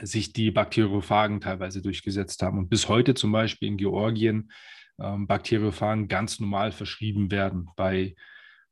sich 0.01 0.33
die 0.33 0.51
Bakteriophagen 0.51 1.39
teilweise 1.39 1.81
durchgesetzt 1.81 2.43
haben. 2.43 2.57
Und 2.57 2.69
bis 2.69 2.89
heute 2.89 3.13
zum 3.13 3.31
Beispiel 3.31 3.69
in 3.69 3.77
Georgien 3.77 4.51
ähm, 4.99 5.27
Bakteriophagen 5.27 6.07
ganz 6.07 6.39
normal 6.39 6.71
verschrieben 6.71 7.31
werden 7.31 7.69
bei, 7.75 8.15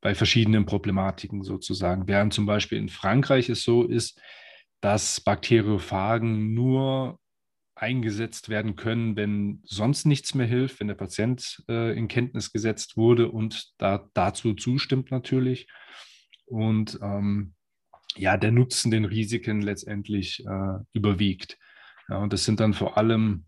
bei 0.01 0.15
verschiedenen 0.15 0.65
Problematiken 0.65 1.43
sozusagen. 1.43 2.07
Während 2.07 2.33
zum 2.33 2.45
Beispiel 2.45 2.77
in 2.77 2.89
Frankreich 2.89 3.49
es 3.49 3.63
so 3.63 3.83
ist, 3.83 4.21
dass 4.81 5.21
Bakteriophagen 5.21 6.53
nur 6.53 7.19
eingesetzt 7.75 8.49
werden 8.49 8.75
können, 8.75 9.15
wenn 9.17 9.61
sonst 9.65 10.05
nichts 10.05 10.33
mehr 10.33 10.47
hilft, 10.47 10.79
wenn 10.79 10.87
der 10.87 10.95
Patient 10.95 11.63
äh, 11.67 11.97
in 11.97 12.07
Kenntnis 12.07 12.51
gesetzt 12.51 12.95
wurde 12.95 13.29
und 13.29 13.73
da, 13.77 14.09
dazu 14.13 14.53
zustimmt 14.53 15.11
natürlich. 15.11 15.67
Und 16.45 16.99
ähm, 17.01 17.53
ja, 18.15 18.37
der 18.37 18.51
Nutzen 18.51 18.91
den 18.91 19.05
Risiken 19.05 19.61
letztendlich 19.61 20.45
äh, 20.45 20.77
überwiegt. 20.93 21.57
Ja, 22.07 22.17
und 22.17 22.31
das 22.31 22.45
sind 22.45 22.59
dann 22.59 22.73
vor 22.73 22.97
allem 22.97 23.45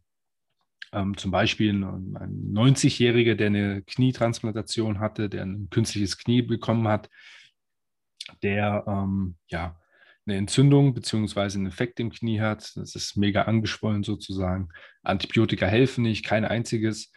ähm, 0.93 1.17
zum 1.17 1.31
Beispiel 1.31 1.73
ein, 1.73 2.15
ein 2.17 2.53
90-Jähriger, 2.53 3.35
der 3.35 3.47
eine 3.47 3.81
Knietransplantation 3.83 4.99
hatte, 4.99 5.29
der 5.29 5.43
ein 5.43 5.69
künstliches 5.69 6.17
Knie 6.17 6.41
bekommen 6.41 6.87
hat, 6.87 7.09
der 8.41 8.83
ähm, 8.87 9.35
ja 9.47 9.79
eine 10.25 10.37
Entzündung 10.37 10.93
bzw. 10.93 11.41
einen 11.57 11.67
Effekt 11.67 11.99
im 11.99 12.11
Knie 12.11 12.41
hat. 12.41 12.75
Das 12.75 12.95
ist 12.95 13.15
mega 13.15 13.43
angeschwollen 13.43 14.03
sozusagen. 14.03 14.69
Antibiotika 15.03 15.65
helfen 15.65 16.03
nicht, 16.03 16.25
kein 16.25 16.45
einziges. 16.45 17.11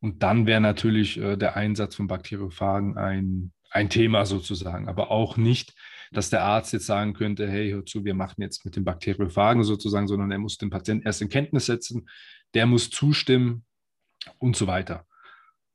Und 0.00 0.22
dann 0.22 0.46
wäre 0.46 0.60
natürlich 0.60 1.18
äh, 1.18 1.36
der 1.36 1.56
Einsatz 1.56 1.94
von 1.94 2.06
Bakteriophagen 2.06 2.96
ein, 2.98 3.52
ein 3.70 3.88
Thema 3.88 4.26
sozusagen, 4.26 4.88
aber 4.88 5.10
auch 5.10 5.36
nicht, 5.36 5.74
dass 6.12 6.30
der 6.30 6.42
Arzt 6.42 6.72
jetzt 6.72 6.86
sagen 6.86 7.14
könnte, 7.14 7.48
hey, 7.48 7.70
hör 7.70 7.84
zu, 7.84 8.04
wir 8.04 8.14
machen 8.14 8.42
jetzt 8.42 8.64
mit 8.64 8.76
den 8.76 8.84
Bakteriophagen 8.84 9.62
sozusagen, 9.62 10.08
sondern 10.08 10.32
er 10.32 10.38
muss 10.38 10.58
den 10.58 10.70
Patienten 10.70 11.06
erst 11.06 11.22
in 11.22 11.28
Kenntnis 11.28 11.66
setzen, 11.66 12.08
der 12.54 12.66
muss 12.66 12.90
zustimmen 12.90 13.64
und 14.38 14.56
so 14.56 14.66
weiter. 14.66 15.06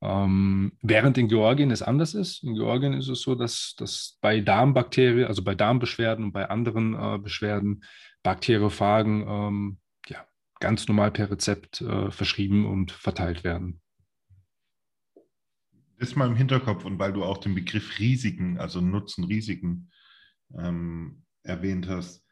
Ähm, 0.01 0.73
während 0.81 1.17
in 1.17 1.27
Georgien 1.27 1.71
es 1.71 1.81
anders 1.81 2.13
ist. 2.13 2.43
In 2.43 2.53
Georgien 2.55 2.93
ist 2.93 3.07
es 3.07 3.21
so, 3.21 3.33
dass, 3.33 3.75
dass 3.77 4.17
bei 4.21 4.41
Darmbakterien, 4.41 5.27
also 5.27 5.43
bei 5.43 5.55
Darmbeschwerden 5.55 6.25
und 6.25 6.31
bei 6.31 6.49
anderen 6.49 6.93
äh, 6.93 7.17
Beschwerden 7.17 7.83
Bakteriophagen 8.21 9.25
ähm, 9.27 9.77
ja, 10.07 10.25
ganz 10.59 10.88
normal 10.88 11.11
per 11.11 11.31
Rezept 11.31 11.81
äh, 11.81 12.11
verschrieben 12.11 12.65
und 12.65 12.91
verteilt 12.91 13.43
werden. 13.43 13.81
Das 15.97 16.15
mal 16.15 16.27
im 16.27 16.35
Hinterkopf 16.35 16.83
und 16.83 16.99
weil 16.99 17.13
du 17.13 17.23
auch 17.23 17.38
den 17.38 17.55
Begriff 17.55 17.99
Risiken, 17.99 18.57
also 18.57 18.81
Nutzen-Risiken 18.81 19.91
ähm, 20.57 21.23
erwähnt 21.43 21.88
hast. 21.88 22.24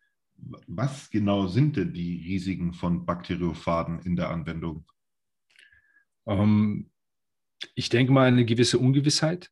Was 0.68 1.10
genau 1.10 1.48
sind 1.48 1.78
denn 1.78 1.94
die 1.94 2.24
Risiken 2.26 2.74
von 2.74 3.06
Bakteriophagen 3.06 4.00
in 4.02 4.16
der 4.16 4.30
Anwendung? 4.30 4.86
Ähm, 6.26 6.90
ich 7.76 7.90
denke 7.90 8.12
mal 8.12 8.28
eine 8.28 8.46
gewisse 8.46 8.80
Ungewissheit, 8.80 9.50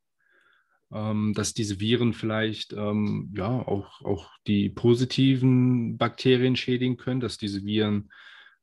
ähm, 0.91 1.34
dass 1.34 1.54
diese 1.54 1.80
Viren 1.80 2.13
vielleicht 2.13 2.73
ähm, 2.73 3.34
ja 3.36 3.47
auch, 3.47 4.01
auch 4.01 4.30
die 4.47 4.69
positiven 4.69 5.97
Bakterien 5.97 6.56
schädigen 6.56 6.97
können, 6.97 7.19
dass 7.19 7.38
diese 7.38 7.63
Viren, 7.63 8.12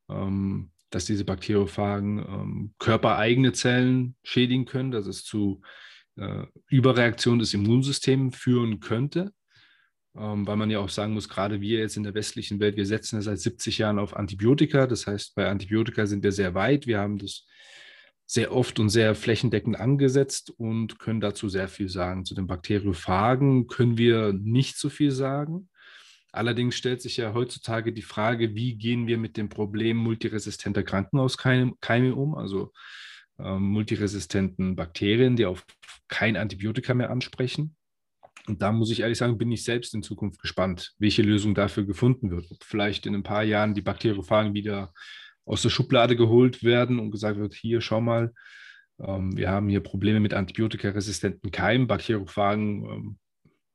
ähm, 0.08 0.70
dass 0.90 1.06
diese 1.06 1.24
Bakteriophagen 1.24 2.18
ähm, 2.18 2.74
körpereigene 2.78 3.52
Zellen 3.52 4.16
schädigen 4.22 4.64
können, 4.64 4.90
dass 4.90 5.06
es 5.06 5.24
zu 5.24 5.62
äh, 6.16 6.44
Überreaktion 6.68 7.38
des 7.38 7.54
Immunsystems 7.54 8.36
führen 8.36 8.80
könnte 8.80 9.32
weil 10.14 10.56
man 10.56 10.70
ja 10.70 10.80
auch 10.80 10.88
sagen 10.88 11.14
muss, 11.14 11.28
gerade 11.28 11.60
wir 11.60 11.78
jetzt 11.80 11.96
in 11.96 12.02
der 12.02 12.14
westlichen 12.14 12.60
Welt, 12.60 12.76
wir 12.76 12.86
setzen 12.86 13.16
ja 13.16 13.22
seit 13.22 13.38
70 13.38 13.78
Jahren 13.78 13.98
auf 13.98 14.16
Antibiotika. 14.16 14.86
Das 14.86 15.06
heißt, 15.06 15.34
bei 15.34 15.48
Antibiotika 15.48 16.06
sind 16.06 16.24
wir 16.24 16.32
sehr 16.32 16.54
weit. 16.54 16.86
Wir 16.86 16.98
haben 16.98 17.18
das 17.18 17.46
sehr 18.26 18.52
oft 18.52 18.78
und 18.78 18.90
sehr 18.90 19.14
flächendeckend 19.14 19.80
angesetzt 19.80 20.50
und 20.50 20.98
können 20.98 21.20
dazu 21.20 21.48
sehr 21.48 21.68
viel 21.68 21.88
sagen. 21.88 22.24
Zu 22.24 22.34
den 22.34 22.46
Bakteriophagen 22.46 23.68
können 23.68 23.96
wir 23.96 24.34
nicht 24.34 24.76
so 24.76 24.90
viel 24.90 25.12
sagen. 25.12 25.70
Allerdings 26.30 26.76
stellt 26.76 27.00
sich 27.00 27.16
ja 27.16 27.32
heutzutage 27.32 27.92
die 27.92 28.02
Frage, 28.02 28.54
wie 28.54 28.76
gehen 28.76 29.06
wir 29.06 29.16
mit 29.16 29.38
dem 29.38 29.48
Problem 29.48 29.96
multiresistenter 29.96 30.82
Krankenhauskeime 30.82 32.14
um, 32.14 32.34
also 32.34 32.72
ähm, 33.38 33.62
multiresistenten 33.62 34.76
Bakterien, 34.76 35.36
die 35.36 35.46
auf 35.46 35.64
kein 36.08 36.36
Antibiotika 36.36 36.92
mehr 36.92 37.10
ansprechen. 37.10 37.76
Und 38.48 38.62
da 38.62 38.72
muss 38.72 38.90
ich 38.90 39.00
ehrlich 39.00 39.18
sagen, 39.18 39.38
bin 39.38 39.52
ich 39.52 39.62
selbst 39.62 39.94
in 39.94 40.02
Zukunft 40.02 40.40
gespannt, 40.40 40.94
welche 40.98 41.22
Lösung 41.22 41.54
dafür 41.54 41.84
gefunden 41.84 42.30
wird. 42.30 42.50
Ob 42.50 42.64
vielleicht 42.64 43.06
in 43.06 43.14
ein 43.14 43.22
paar 43.22 43.42
Jahren 43.42 43.74
die 43.74 43.82
Bakteriophagen 43.82 44.54
wieder 44.54 44.92
aus 45.44 45.62
der 45.62 45.68
Schublade 45.68 46.16
geholt 46.16 46.64
werden 46.64 46.98
und 46.98 47.10
gesagt 47.10 47.38
wird, 47.38 47.54
hier, 47.54 47.80
schau 47.80 48.00
mal, 48.00 48.32
ähm, 49.00 49.36
wir 49.36 49.50
haben 49.50 49.68
hier 49.68 49.80
Probleme 49.80 50.18
mit 50.18 50.34
antibiotikaresistenten 50.34 51.50
Keimen. 51.50 51.86
Bakteriophagen 51.86 52.84
ähm, 52.84 53.18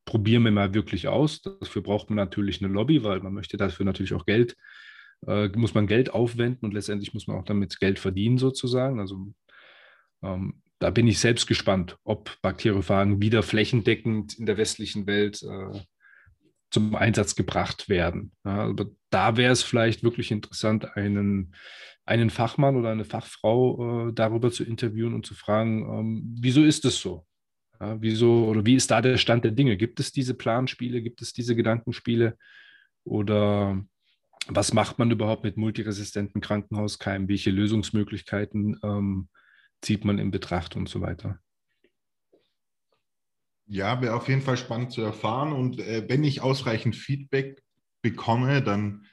probieren 0.05 0.43
wir 0.43 0.51
mal 0.51 0.73
wirklich 0.73 1.07
aus. 1.07 1.41
Dafür 1.41 1.83
braucht 1.83 2.09
man 2.09 2.17
natürlich 2.17 2.63
eine 2.63 2.73
Lobby, 2.73 3.03
weil 3.03 3.19
man 3.19 3.33
möchte 3.33 3.57
dafür 3.57 3.85
natürlich 3.85 4.13
auch 4.13 4.25
Geld, 4.25 4.57
äh, 5.27 5.49
muss 5.49 5.75
man 5.75 5.87
Geld 5.87 6.11
aufwenden 6.13 6.65
und 6.65 6.73
letztendlich 6.73 7.13
muss 7.13 7.27
man 7.27 7.37
auch 7.37 7.45
damit 7.45 7.79
Geld 7.79 7.99
verdienen 7.99 8.39
sozusagen. 8.39 8.99
Also 8.99 9.33
ähm, 10.23 10.62
da 10.79 10.89
bin 10.89 11.07
ich 11.07 11.19
selbst 11.19 11.47
gespannt, 11.47 11.97
ob 12.03 12.41
Bakteriophagen 12.41 13.21
wieder 13.21 13.43
flächendeckend 13.43 14.37
in 14.37 14.45
der 14.45 14.57
westlichen 14.57 15.07
Welt 15.07 15.41
äh, 15.43 15.79
zum 16.71 16.95
Einsatz 16.95 17.35
gebracht 17.35 17.87
werden. 17.87 18.31
Ja, 18.43 18.65
aber 18.65 18.87
da 19.09 19.37
wäre 19.37 19.53
es 19.53 19.61
vielleicht 19.61 20.03
wirklich 20.03 20.31
interessant, 20.31 20.97
einen, 20.97 21.55
einen 22.05 22.29
Fachmann 22.29 22.75
oder 22.75 22.89
eine 22.89 23.05
Fachfrau 23.05 24.09
äh, 24.09 24.13
darüber 24.13 24.51
zu 24.51 24.63
interviewen 24.63 25.13
und 25.13 25.25
zu 25.25 25.35
fragen, 25.35 25.87
ähm, 25.87 26.35
wieso 26.39 26.63
ist 26.63 26.83
es 26.85 26.99
so? 26.99 27.25
Ja, 27.79 28.01
wieso 28.01 28.47
oder 28.47 28.65
wie 28.65 28.75
ist 28.75 28.91
da 28.91 29.01
der 29.01 29.17
Stand 29.17 29.43
der 29.43 29.51
Dinge? 29.51 29.77
Gibt 29.77 29.99
es 29.99 30.11
diese 30.11 30.33
Planspiele? 30.33 31.01
Gibt 31.01 31.21
es 31.21 31.33
diese 31.33 31.55
Gedankenspiele? 31.55 32.37
Oder 33.03 33.83
was 34.47 34.73
macht 34.73 34.99
man 34.99 35.11
überhaupt 35.11 35.43
mit 35.43 35.57
multiresistenten 35.57 36.41
Krankenhauskeimen? 36.41 37.29
Welche 37.29 37.51
Lösungsmöglichkeiten 37.51 38.79
ähm, 38.83 39.29
zieht 39.83 40.05
man 40.05 40.17
in 40.17 40.31
Betracht 40.31 40.75
und 40.75 40.89
so 40.89 41.01
weiter. 41.01 41.39
Ja, 43.65 44.01
wäre 44.01 44.15
auf 44.15 44.27
jeden 44.27 44.41
Fall 44.41 44.57
spannend 44.57 44.91
zu 44.91 45.01
erfahren. 45.01 45.53
Und 45.53 45.79
äh, 45.79 46.05
wenn 46.07 46.23
ich 46.23 46.41
ausreichend 46.41 46.95
Feedback 46.95 47.63
bekomme, 48.01 48.61
dann 48.61 49.05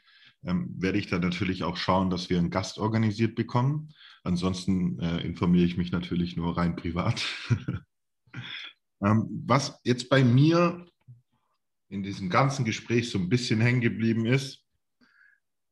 ähm, 0.42 0.74
werde 0.76 0.98
ich 0.98 1.08
da 1.08 1.18
natürlich 1.18 1.62
auch 1.62 1.76
schauen, 1.76 2.10
dass 2.10 2.30
wir 2.30 2.38
einen 2.38 2.50
Gast 2.50 2.78
organisiert 2.78 3.34
bekommen. 3.34 3.94
Ansonsten 4.22 4.98
äh, 5.00 5.20
informiere 5.20 5.66
ich 5.66 5.76
mich 5.76 5.92
natürlich 5.92 6.36
nur 6.36 6.56
rein 6.56 6.76
privat. 6.76 7.24
ähm, 9.02 9.44
was 9.46 9.80
jetzt 9.84 10.08
bei 10.08 10.24
mir 10.24 10.86
in 11.88 12.02
diesem 12.02 12.30
ganzen 12.30 12.64
Gespräch 12.64 13.10
so 13.10 13.18
ein 13.18 13.28
bisschen 13.28 13.60
hängen 13.60 13.80
geblieben 13.80 14.26
ist, 14.26 14.64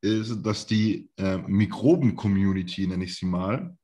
ist, 0.01 0.41
dass 0.43 0.65
die 0.65 1.09
äh, 1.17 1.37
Mikroben-Community, 1.37 2.87
nenne 2.87 3.03
ich 3.03 3.15
sie 3.17 3.25
mal, 3.25 3.77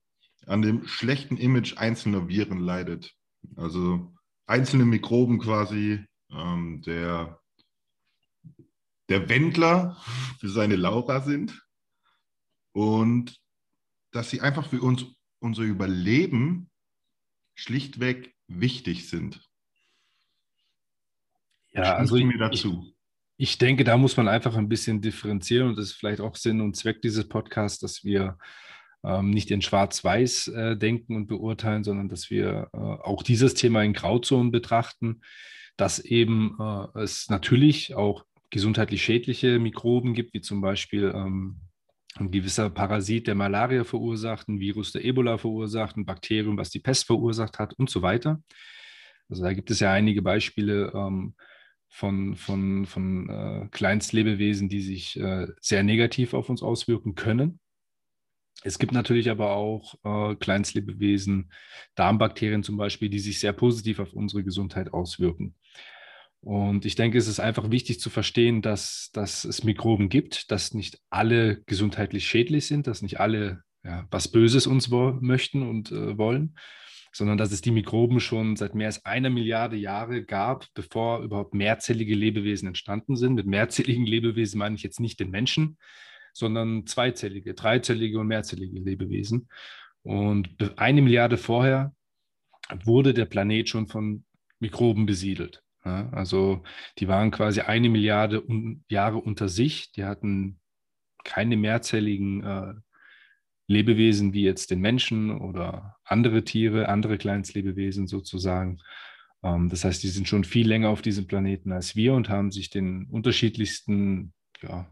an 0.46 0.62
dem 0.62 0.88
schlechten 0.88 1.38
Image 1.38 1.78
einzelner 1.78 2.28
Viren 2.28 2.60
leidet. 2.60 3.14
Also 3.56 4.14
einzelne 4.46 4.86
Mikroben 4.86 5.40
quasi, 5.40 6.06
ähm, 6.32 6.82
der, 6.82 7.40
der 9.10 9.30
Wendler 9.30 9.98
für 10.40 10.50
seine 10.50 10.76
Laura 10.76 11.22
sind 11.22 11.62
und 12.74 13.40
dass 14.12 14.30
sie 14.30 14.42
einfach 14.42 14.70
für 14.70 14.82
uns, 14.82 15.06
unser 15.40 15.64
Überleben 15.64 16.70
schlichtweg 17.54 18.34
wichtig 18.48 19.10
sind. 19.10 19.42
Ja, 21.72 21.96
also 21.96 22.16
ich, 22.16 22.24
mir 22.24 22.38
dazu? 22.38 22.94
Ich, 23.38 23.52
ich 23.52 23.58
denke, 23.58 23.84
da 23.84 23.98
muss 23.98 24.16
man 24.16 24.28
einfach 24.28 24.56
ein 24.56 24.70
bisschen 24.70 25.02
differenzieren 25.02 25.70
und 25.70 25.78
das 25.78 25.88
ist 25.88 25.94
vielleicht 25.94 26.22
auch 26.22 26.36
Sinn 26.36 26.62
und 26.62 26.76
Zweck 26.76 27.02
dieses 27.02 27.28
Podcasts, 27.28 27.80
dass 27.80 28.04
wir 28.04 28.38
ähm, 29.06 29.30
nicht 29.30 29.52
in 29.52 29.62
Schwarz-Weiß 29.62 30.48
äh, 30.48 30.78
denken 30.78 31.16
und 31.16 31.28
beurteilen, 31.28 31.84
sondern 31.84 32.10
dass 32.10 32.30
wir 32.30 32.70
äh, 32.74 32.78
auch 32.78 33.24
dieses 33.24 33.54
Thema 33.54 33.84
in 33.84 33.94
Grauzonen 33.94 34.52
betrachten, 34.52 35.22
dass 35.78 36.00
eben 36.00 36.58
äh, 36.60 37.00
es 37.00 37.30
natürlich 37.30 37.96
auch 37.96 38.26
gesundheitlich 38.50 39.04
schädliche 39.04 39.60
Mikroben 39.60 40.14
gibt, 40.14 40.34
wie 40.34 40.42
zum 40.42 40.62
Beispiel 40.62 41.12
ähm, 41.16 41.58
ein 42.16 42.32
gewisser 42.32 42.70
Parasit, 42.70 43.28
der 43.28 43.36
Malaria 43.36 43.84
verursacht, 43.84 44.48
ein 44.48 44.60
Virus, 44.60 44.94
der 44.94 45.04
Ebola 45.04 45.38
verursacht, 45.38 45.98
ein 45.98 46.06
Bakterium, 46.06 46.58
was 46.58 46.70
die 46.70 46.80
Pest 46.80 47.06
verursacht 47.06 47.60
hat 47.60 47.74
und 47.74 47.90
so 47.90 48.02
weiter. 48.02 48.42
Also 49.30 49.44
da 49.44 49.54
gibt 49.54 49.72
es 49.72 49.80
ja 49.80 49.92
einige 49.92 50.22
Beispiele 50.22 50.92
ähm, 50.96 51.36
von, 51.90 52.36
von, 52.36 52.86
von 52.86 53.30
äh, 53.30 53.68
Kleinstlebewesen, 53.72 54.70
die 54.70 54.82
sich 54.82 55.20
äh, 55.20 55.48
sehr 55.60 55.84
negativ 55.84 56.34
auf 56.34 56.50
uns 56.50 56.62
auswirken 56.62 57.16
können. 57.16 57.60
Es 58.66 58.80
gibt 58.80 58.94
natürlich 58.94 59.30
aber 59.30 59.52
auch 59.52 59.94
äh, 60.04 60.36
Kleinstlebewesen, 60.38 61.52
Darmbakterien 61.94 62.64
zum 62.64 62.78
Beispiel, 62.78 63.10
die 63.10 63.20
sich 63.20 63.40
sehr 63.40 63.54
positiv 63.54 64.00
auf 64.00 64.14
unsere 64.14 64.44
Gesundheit 64.44 64.92
auswirken. 64.92 65.54
Und 66.42 66.84
ich 66.84 66.96
denke, 66.96 67.20
es 67.20 67.28
ist 67.28 67.40
einfach 67.40 67.70
wichtig 67.70 68.00
zu 68.00 68.10
verstehen, 68.10 68.64
dass, 68.64 69.12
dass 69.14 69.46
es 69.46 69.64
Mikroben 69.64 70.10
gibt, 70.10 70.50
dass 70.50 70.74
nicht 70.74 71.00
alle 71.12 71.62
gesundheitlich 71.68 72.28
schädlich 72.28 72.66
sind, 72.66 72.88
dass 72.88 73.04
nicht 73.04 73.20
alle 73.20 73.62
ja, 73.84 74.08
was 74.10 74.30
Böses 74.30 74.66
uns 74.66 74.90
möchten 74.90 75.62
und 75.62 75.92
äh, 75.92 76.18
wollen, 76.18 76.58
sondern 77.12 77.38
dass 77.38 77.52
es 77.52 77.62
die 77.62 77.72
Mikroben 77.72 78.20
schon 78.20 78.56
seit 78.56 78.74
mehr 78.74 78.88
als 78.88 79.06
einer 79.06 79.30
Milliarde 79.30 79.76
Jahre 79.76 80.26
gab, 80.26 80.66
bevor 80.74 81.20
überhaupt 81.20 81.54
mehrzellige 81.54 82.16
Lebewesen 82.16 82.68
entstanden 82.68 83.16
sind. 83.16 83.36
Mit 83.36 83.46
mehrzelligen 83.46 84.08
Lebewesen 84.08 84.58
meine 84.58 84.76
ich 84.76 84.82
jetzt 84.82 85.00
nicht 85.00 85.20
den 85.20 85.30
Menschen, 85.30 85.78
sondern 86.36 86.86
zweizellige, 86.86 87.54
dreizellige 87.54 88.20
und 88.20 88.28
mehrzellige 88.28 88.78
Lebewesen. 88.80 89.48
Und 90.04 90.50
eine 90.78 91.02
Milliarde 91.02 91.38
vorher 91.38 91.96
wurde 92.84 93.14
der 93.14 93.26
Planet 93.26 93.70
schon 93.70 93.88
von 93.88 94.26
Mikroben 94.60 95.06
besiedelt. 95.06 95.64
Ja, 95.86 96.10
also 96.10 96.64
die 97.00 97.08
waren 97.08 97.32
quasi 97.32 97.62
eine 97.62 97.90
Milliarde 97.90 98.44
Jahre 98.90 99.18
unter 99.18 99.48
sich. 99.48 99.92
Die 99.94 100.04
hatten 100.04 100.60
keine 101.24 101.56
mehrzelligen 101.56 102.44
äh, 102.44 102.74
Lebewesen 103.68 104.34
wie 104.34 104.44
jetzt 104.44 104.72
den 104.72 104.82
Menschen 104.82 105.40
oder 105.40 105.96
andere 106.04 106.44
Tiere, 106.44 106.90
andere 106.90 107.18
Kleinstlebewesen 107.18 108.08
sozusagen. 108.08 108.82
Ähm, 109.42 109.70
das 109.70 109.86
heißt, 109.86 110.04
die 110.04 110.10
sind 110.10 110.28
schon 110.28 110.44
viel 110.44 110.68
länger 110.68 110.90
auf 110.90 111.02
diesem 111.02 111.28
Planeten 111.28 111.72
als 111.72 111.96
wir 111.96 112.14
und 112.14 112.28
haben 112.28 112.52
sich 112.52 112.70
den 112.70 113.06
unterschiedlichsten 113.06 114.34
ja, 114.62 114.90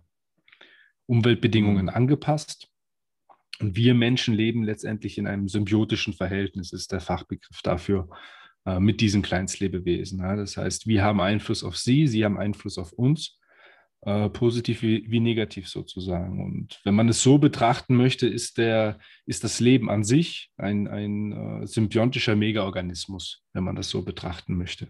Umweltbedingungen 1.06 1.90
angepasst. 1.90 2.70
Und 3.60 3.76
wir 3.76 3.94
Menschen 3.94 4.34
leben 4.34 4.64
letztendlich 4.64 5.18
in 5.18 5.28
einem 5.28 5.48
symbiotischen 5.48 6.14
Verhältnis, 6.14 6.74
ist 6.74 6.92
der 6.92 7.02
Fachbegriff 7.02 7.62
dafür, 7.62 8.10
äh, 8.66 8.80
mit 8.80 9.02
diesen 9.02 9.22
Kleinstlebewesen. 9.22 10.20
Ja. 10.20 10.36
Das 10.36 10.58
heißt, 10.58 10.88
wir 10.88 11.04
haben 11.04 11.22
Einfluss 11.22 11.64
auf 11.64 11.78
sie, 11.78 12.08
sie 12.08 12.26
haben 12.26 12.38
Einfluss 12.38 12.78
auf 12.78 12.94
uns, 12.94 13.38
äh, 14.02 14.30
positiv 14.30 14.82
wie, 14.82 15.06
wie, 15.10 15.20
negativ 15.20 15.70
sozusagen. 15.70 16.44
Und 16.44 16.80
wenn 16.84 16.96
man 16.96 17.10
es 17.10 17.22
so 17.22 17.38
betrachten 17.38 17.96
möchte, 17.96 18.28
ist, 18.28 18.58
der, 18.58 19.00
ist 19.26 19.44
das 19.44 19.60
Leben 19.60 19.90
an 19.90 20.04
sich 20.04 20.52
ein, 20.58 20.88
ein 20.88 21.32
äh, 21.62 21.68
symbiontischer 21.68 22.36
Megaorganismus, 22.36 23.44
wenn 23.54 23.64
man 23.64 23.76
das 23.76 23.90
so 23.90 24.02
betrachten 24.02 24.58
möchte. 24.58 24.90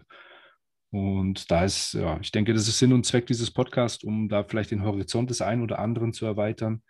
Und 0.94 1.50
da 1.50 1.64
ist, 1.64 1.94
ja, 1.94 2.20
ich 2.20 2.30
denke, 2.30 2.54
das 2.54 2.68
ist 2.68 2.78
Sinn 2.78 2.92
und 2.92 3.04
Zweck 3.04 3.26
dieses 3.26 3.50
Podcasts, 3.50 4.04
um 4.04 4.28
da 4.28 4.44
vielleicht 4.44 4.70
den 4.70 4.84
Horizont 4.84 5.28
des 5.28 5.42
einen 5.42 5.60
oder 5.60 5.80
anderen 5.80 6.12
zu 6.12 6.24
erweitern, 6.24 6.84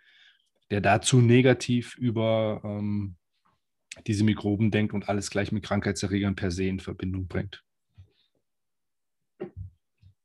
der 0.69 0.79
dazu 0.79 1.21
negativ 1.21 1.97
über 1.97 2.61
ähm, 2.63 3.15
diese 4.05 4.23
Mikroben 4.23 4.69
denkt 4.69 4.93
und 4.93 5.09
alles 5.09 5.31
gleich 5.31 5.51
mit 5.51 5.63
Krankheitserregern 5.63 6.35
per 6.35 6.51
se 6.51 6.65
in 6.65 6.79
Verbindung 6.79 7.25
bringt. 7.25 7.63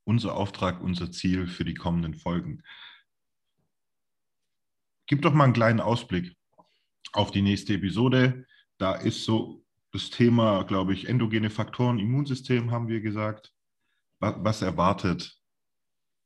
Unser 0.04 0.36
Auftrag, 0.36 0.82
unser 0.82 1.10
Ziel 1.10 1.46
für 1.46 1.64
die 1.64 1.72
kommenden 1.72 2.12
Folgen. 2.12 2.62
Gib 5.06 5.22
doch 5.22 5.32
mal 5.32 5.44
einen 5.44 5.54
kleinen 5.54 5.80
Ausblick 5.80 6.36
auf 7.14 7.30
die 7.30 7.40
nächste 7.40 7.72
Episode. 7.72 8.44
Da 8.76 8.94
ist 8.94 9.24
so 9.24 9.64
das 9.90 10.10
Thema, 10.10 10.64
glaube 10.64 10.92
ich, 10.92 11.08
endogene 11.08 11.48
Faktoren, 11.48 11.98
Immunsystem, 11.98 12.72
haben 12.72 12.88
wir 12.88 13.00
gesagt 13.00 13.54
was 14.20 14.62
erwartet 14.62 15.38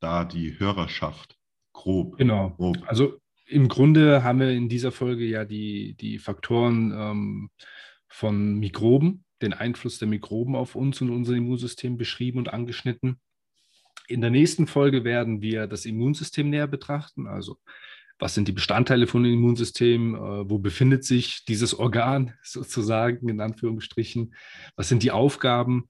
da 0.01 0.25
die 0.25 0.59
Hörerschaft? 0.59 1.39
Grob. 1.73 2.19
Genau. 2.19 2.51
Grob. 2.51 2.79
Also 2.87 3.19
im 3.47 3.69
Grunde 3.69 4.23
haben 4.23 4.41
wir 4.41 4.51
in 4.51 4.69
dieser 4.69 4.93
Folge 4.93 5.25
ja 5.25 5.45
die, 5.45 5.95
die 5.95 6.19
Faktoren 6.19 6.93
ähm, 6.93 7.51
von 8.09 8.59
Mikroben, 8.59 9.25
den 9.43 9.53
Einfluss 9.53 9.99
der 9.99 10.09
Mikroben 10.09 10.57
auf 10.57 10.75
uns 10.75 11.01
und 11.01 11.11
unser 11.11 11.35
Immunsystem 11.35 11.97
beschrieben 11.97 12.39
und 12.39 12.53
angeschnitten. 12.53 13.21
In 14.07 14.21
der 14.21 14.31
nächsten 14.31 14.67
Folge 14.67 15.05
werden 15.05 15.41
wir 15.41 15.67
das 15.67 15.85
Immunsystem 15.85 16.51
näher 16.51 16.67
betrachten, 16.67 17.27
also 17.27 17.59
was 18.19 18.35
sind 18.35 18.47
die 18.47 18.53
Bestandteile 18.53 19.07
von 19.07 19.25
dem 19.25 19.33
Immunsystem, 19.35 20.15
äh, 20.15 20.49
wo 20.49 20.59
befindet 20.59 21.05
sich 21.05 21.45
dieses 21.45 21.75
Organ 21.75 22.35
sozusagen 22.43 23.29
in 23.29 23.41
Anführungsstrichen, 23.41 24.35
was 24.77 24.89
sind 24.89 25.03
die 25.03 25.11
Aufgaben 25.11 25.89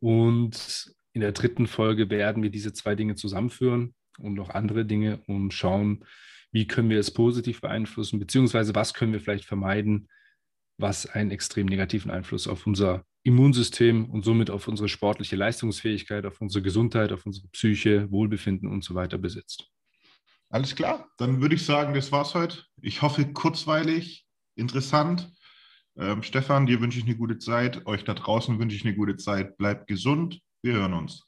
und 0.00 0.94
in 1.18 1.22
der 1.22 1.32
dritten 1.32 1.66
Folge 1.66 2.10
werden 2.10 2.44
wir 2.44 2.50
diese 2.50 2.72
zwei 2.72 2.94
Dinge 2.94 3.16
zusammenführen 3.16 3.92
und 4.20 4.34
noch 4.34 4.50
andere 4.50 4.84
Dinge 4.84 5.20
und 5.26 5.52
schauen, 5.52 6.04
wie 6.52 6.68
können 6.68 6.90
wir 6.90 7.00
es 7.00 7.10
positiv 7.10 7.60
beeinflussen, 7.60 8.20
beziehungsweise 8.20 8.72
was 8.76 8.94
können 8.94 9.12
wir 9.12 9.18
vielleicht 9.18 9.44
vermeiden, 9.44 10.06
was 10.76 11.06
einen 11.06 11.32
extrem 11.32 11.66
negativen 11.66 12.12
Einfluss 12.12 12.46
auf 12.46 12.68
unser 12.68 13.04
Immunsystem 13.24 14.08
und 14.08 14.24
somit 14.24 14.48
auf 14.48 14.68
unsere 14.68 14.88
sportliche 14.88 15.34
Leistungsfähigkeit, 15.34 16.24
auf 16.24 16.40
unsere 16.40 16.62
Gesundheit, 16.62 17.10
auf 17.10 17.26
unsere 17.26 17.48
Psyche, 17.48 18.08
Wohlbefinden 18.12 18.68
und 18.70 18.84
so 18.84 18.94
weiter 18.94 19.18
besitzt. 19.18 19.68
Alles 20.50 20.76
klar, 20.76 21.10
dann 21.18 21.40
würde 21.40 21.56
ich 21.56 21.64
sagen, 21.64 21.94
das 21.94 22.12
war's 22.12 22.32
heute. 22.36 22.62
Ich 22.80 23.02
hoffe, 23.02 23.32
kurzweilig, 23.32 24.24
interessant. 24.54 25.32
Ähm, 25.96 26.22
Stefan, 26.22 26.66
dir 26.66 26.80
wünsche 26.80 27.00
ich 27.00 27.06
eine 27.06 27.16
gute 27.16 27.38
Zeit. 27.38 27.84
Euch 27.88 28.04
da 28.04 28.14
draußen 28.14 28.56
wünsche 28.60 28.76
ich 28.76 28.84
eine 28.84 28.94
gute 28.94 29.16
Zeit. 29.16 29.56
Bleibt 29.56 29.88
gesund. 29.88 30.40
Wir 30.62 30.74
hören 30.74 30.94
uns. 30.94 31.24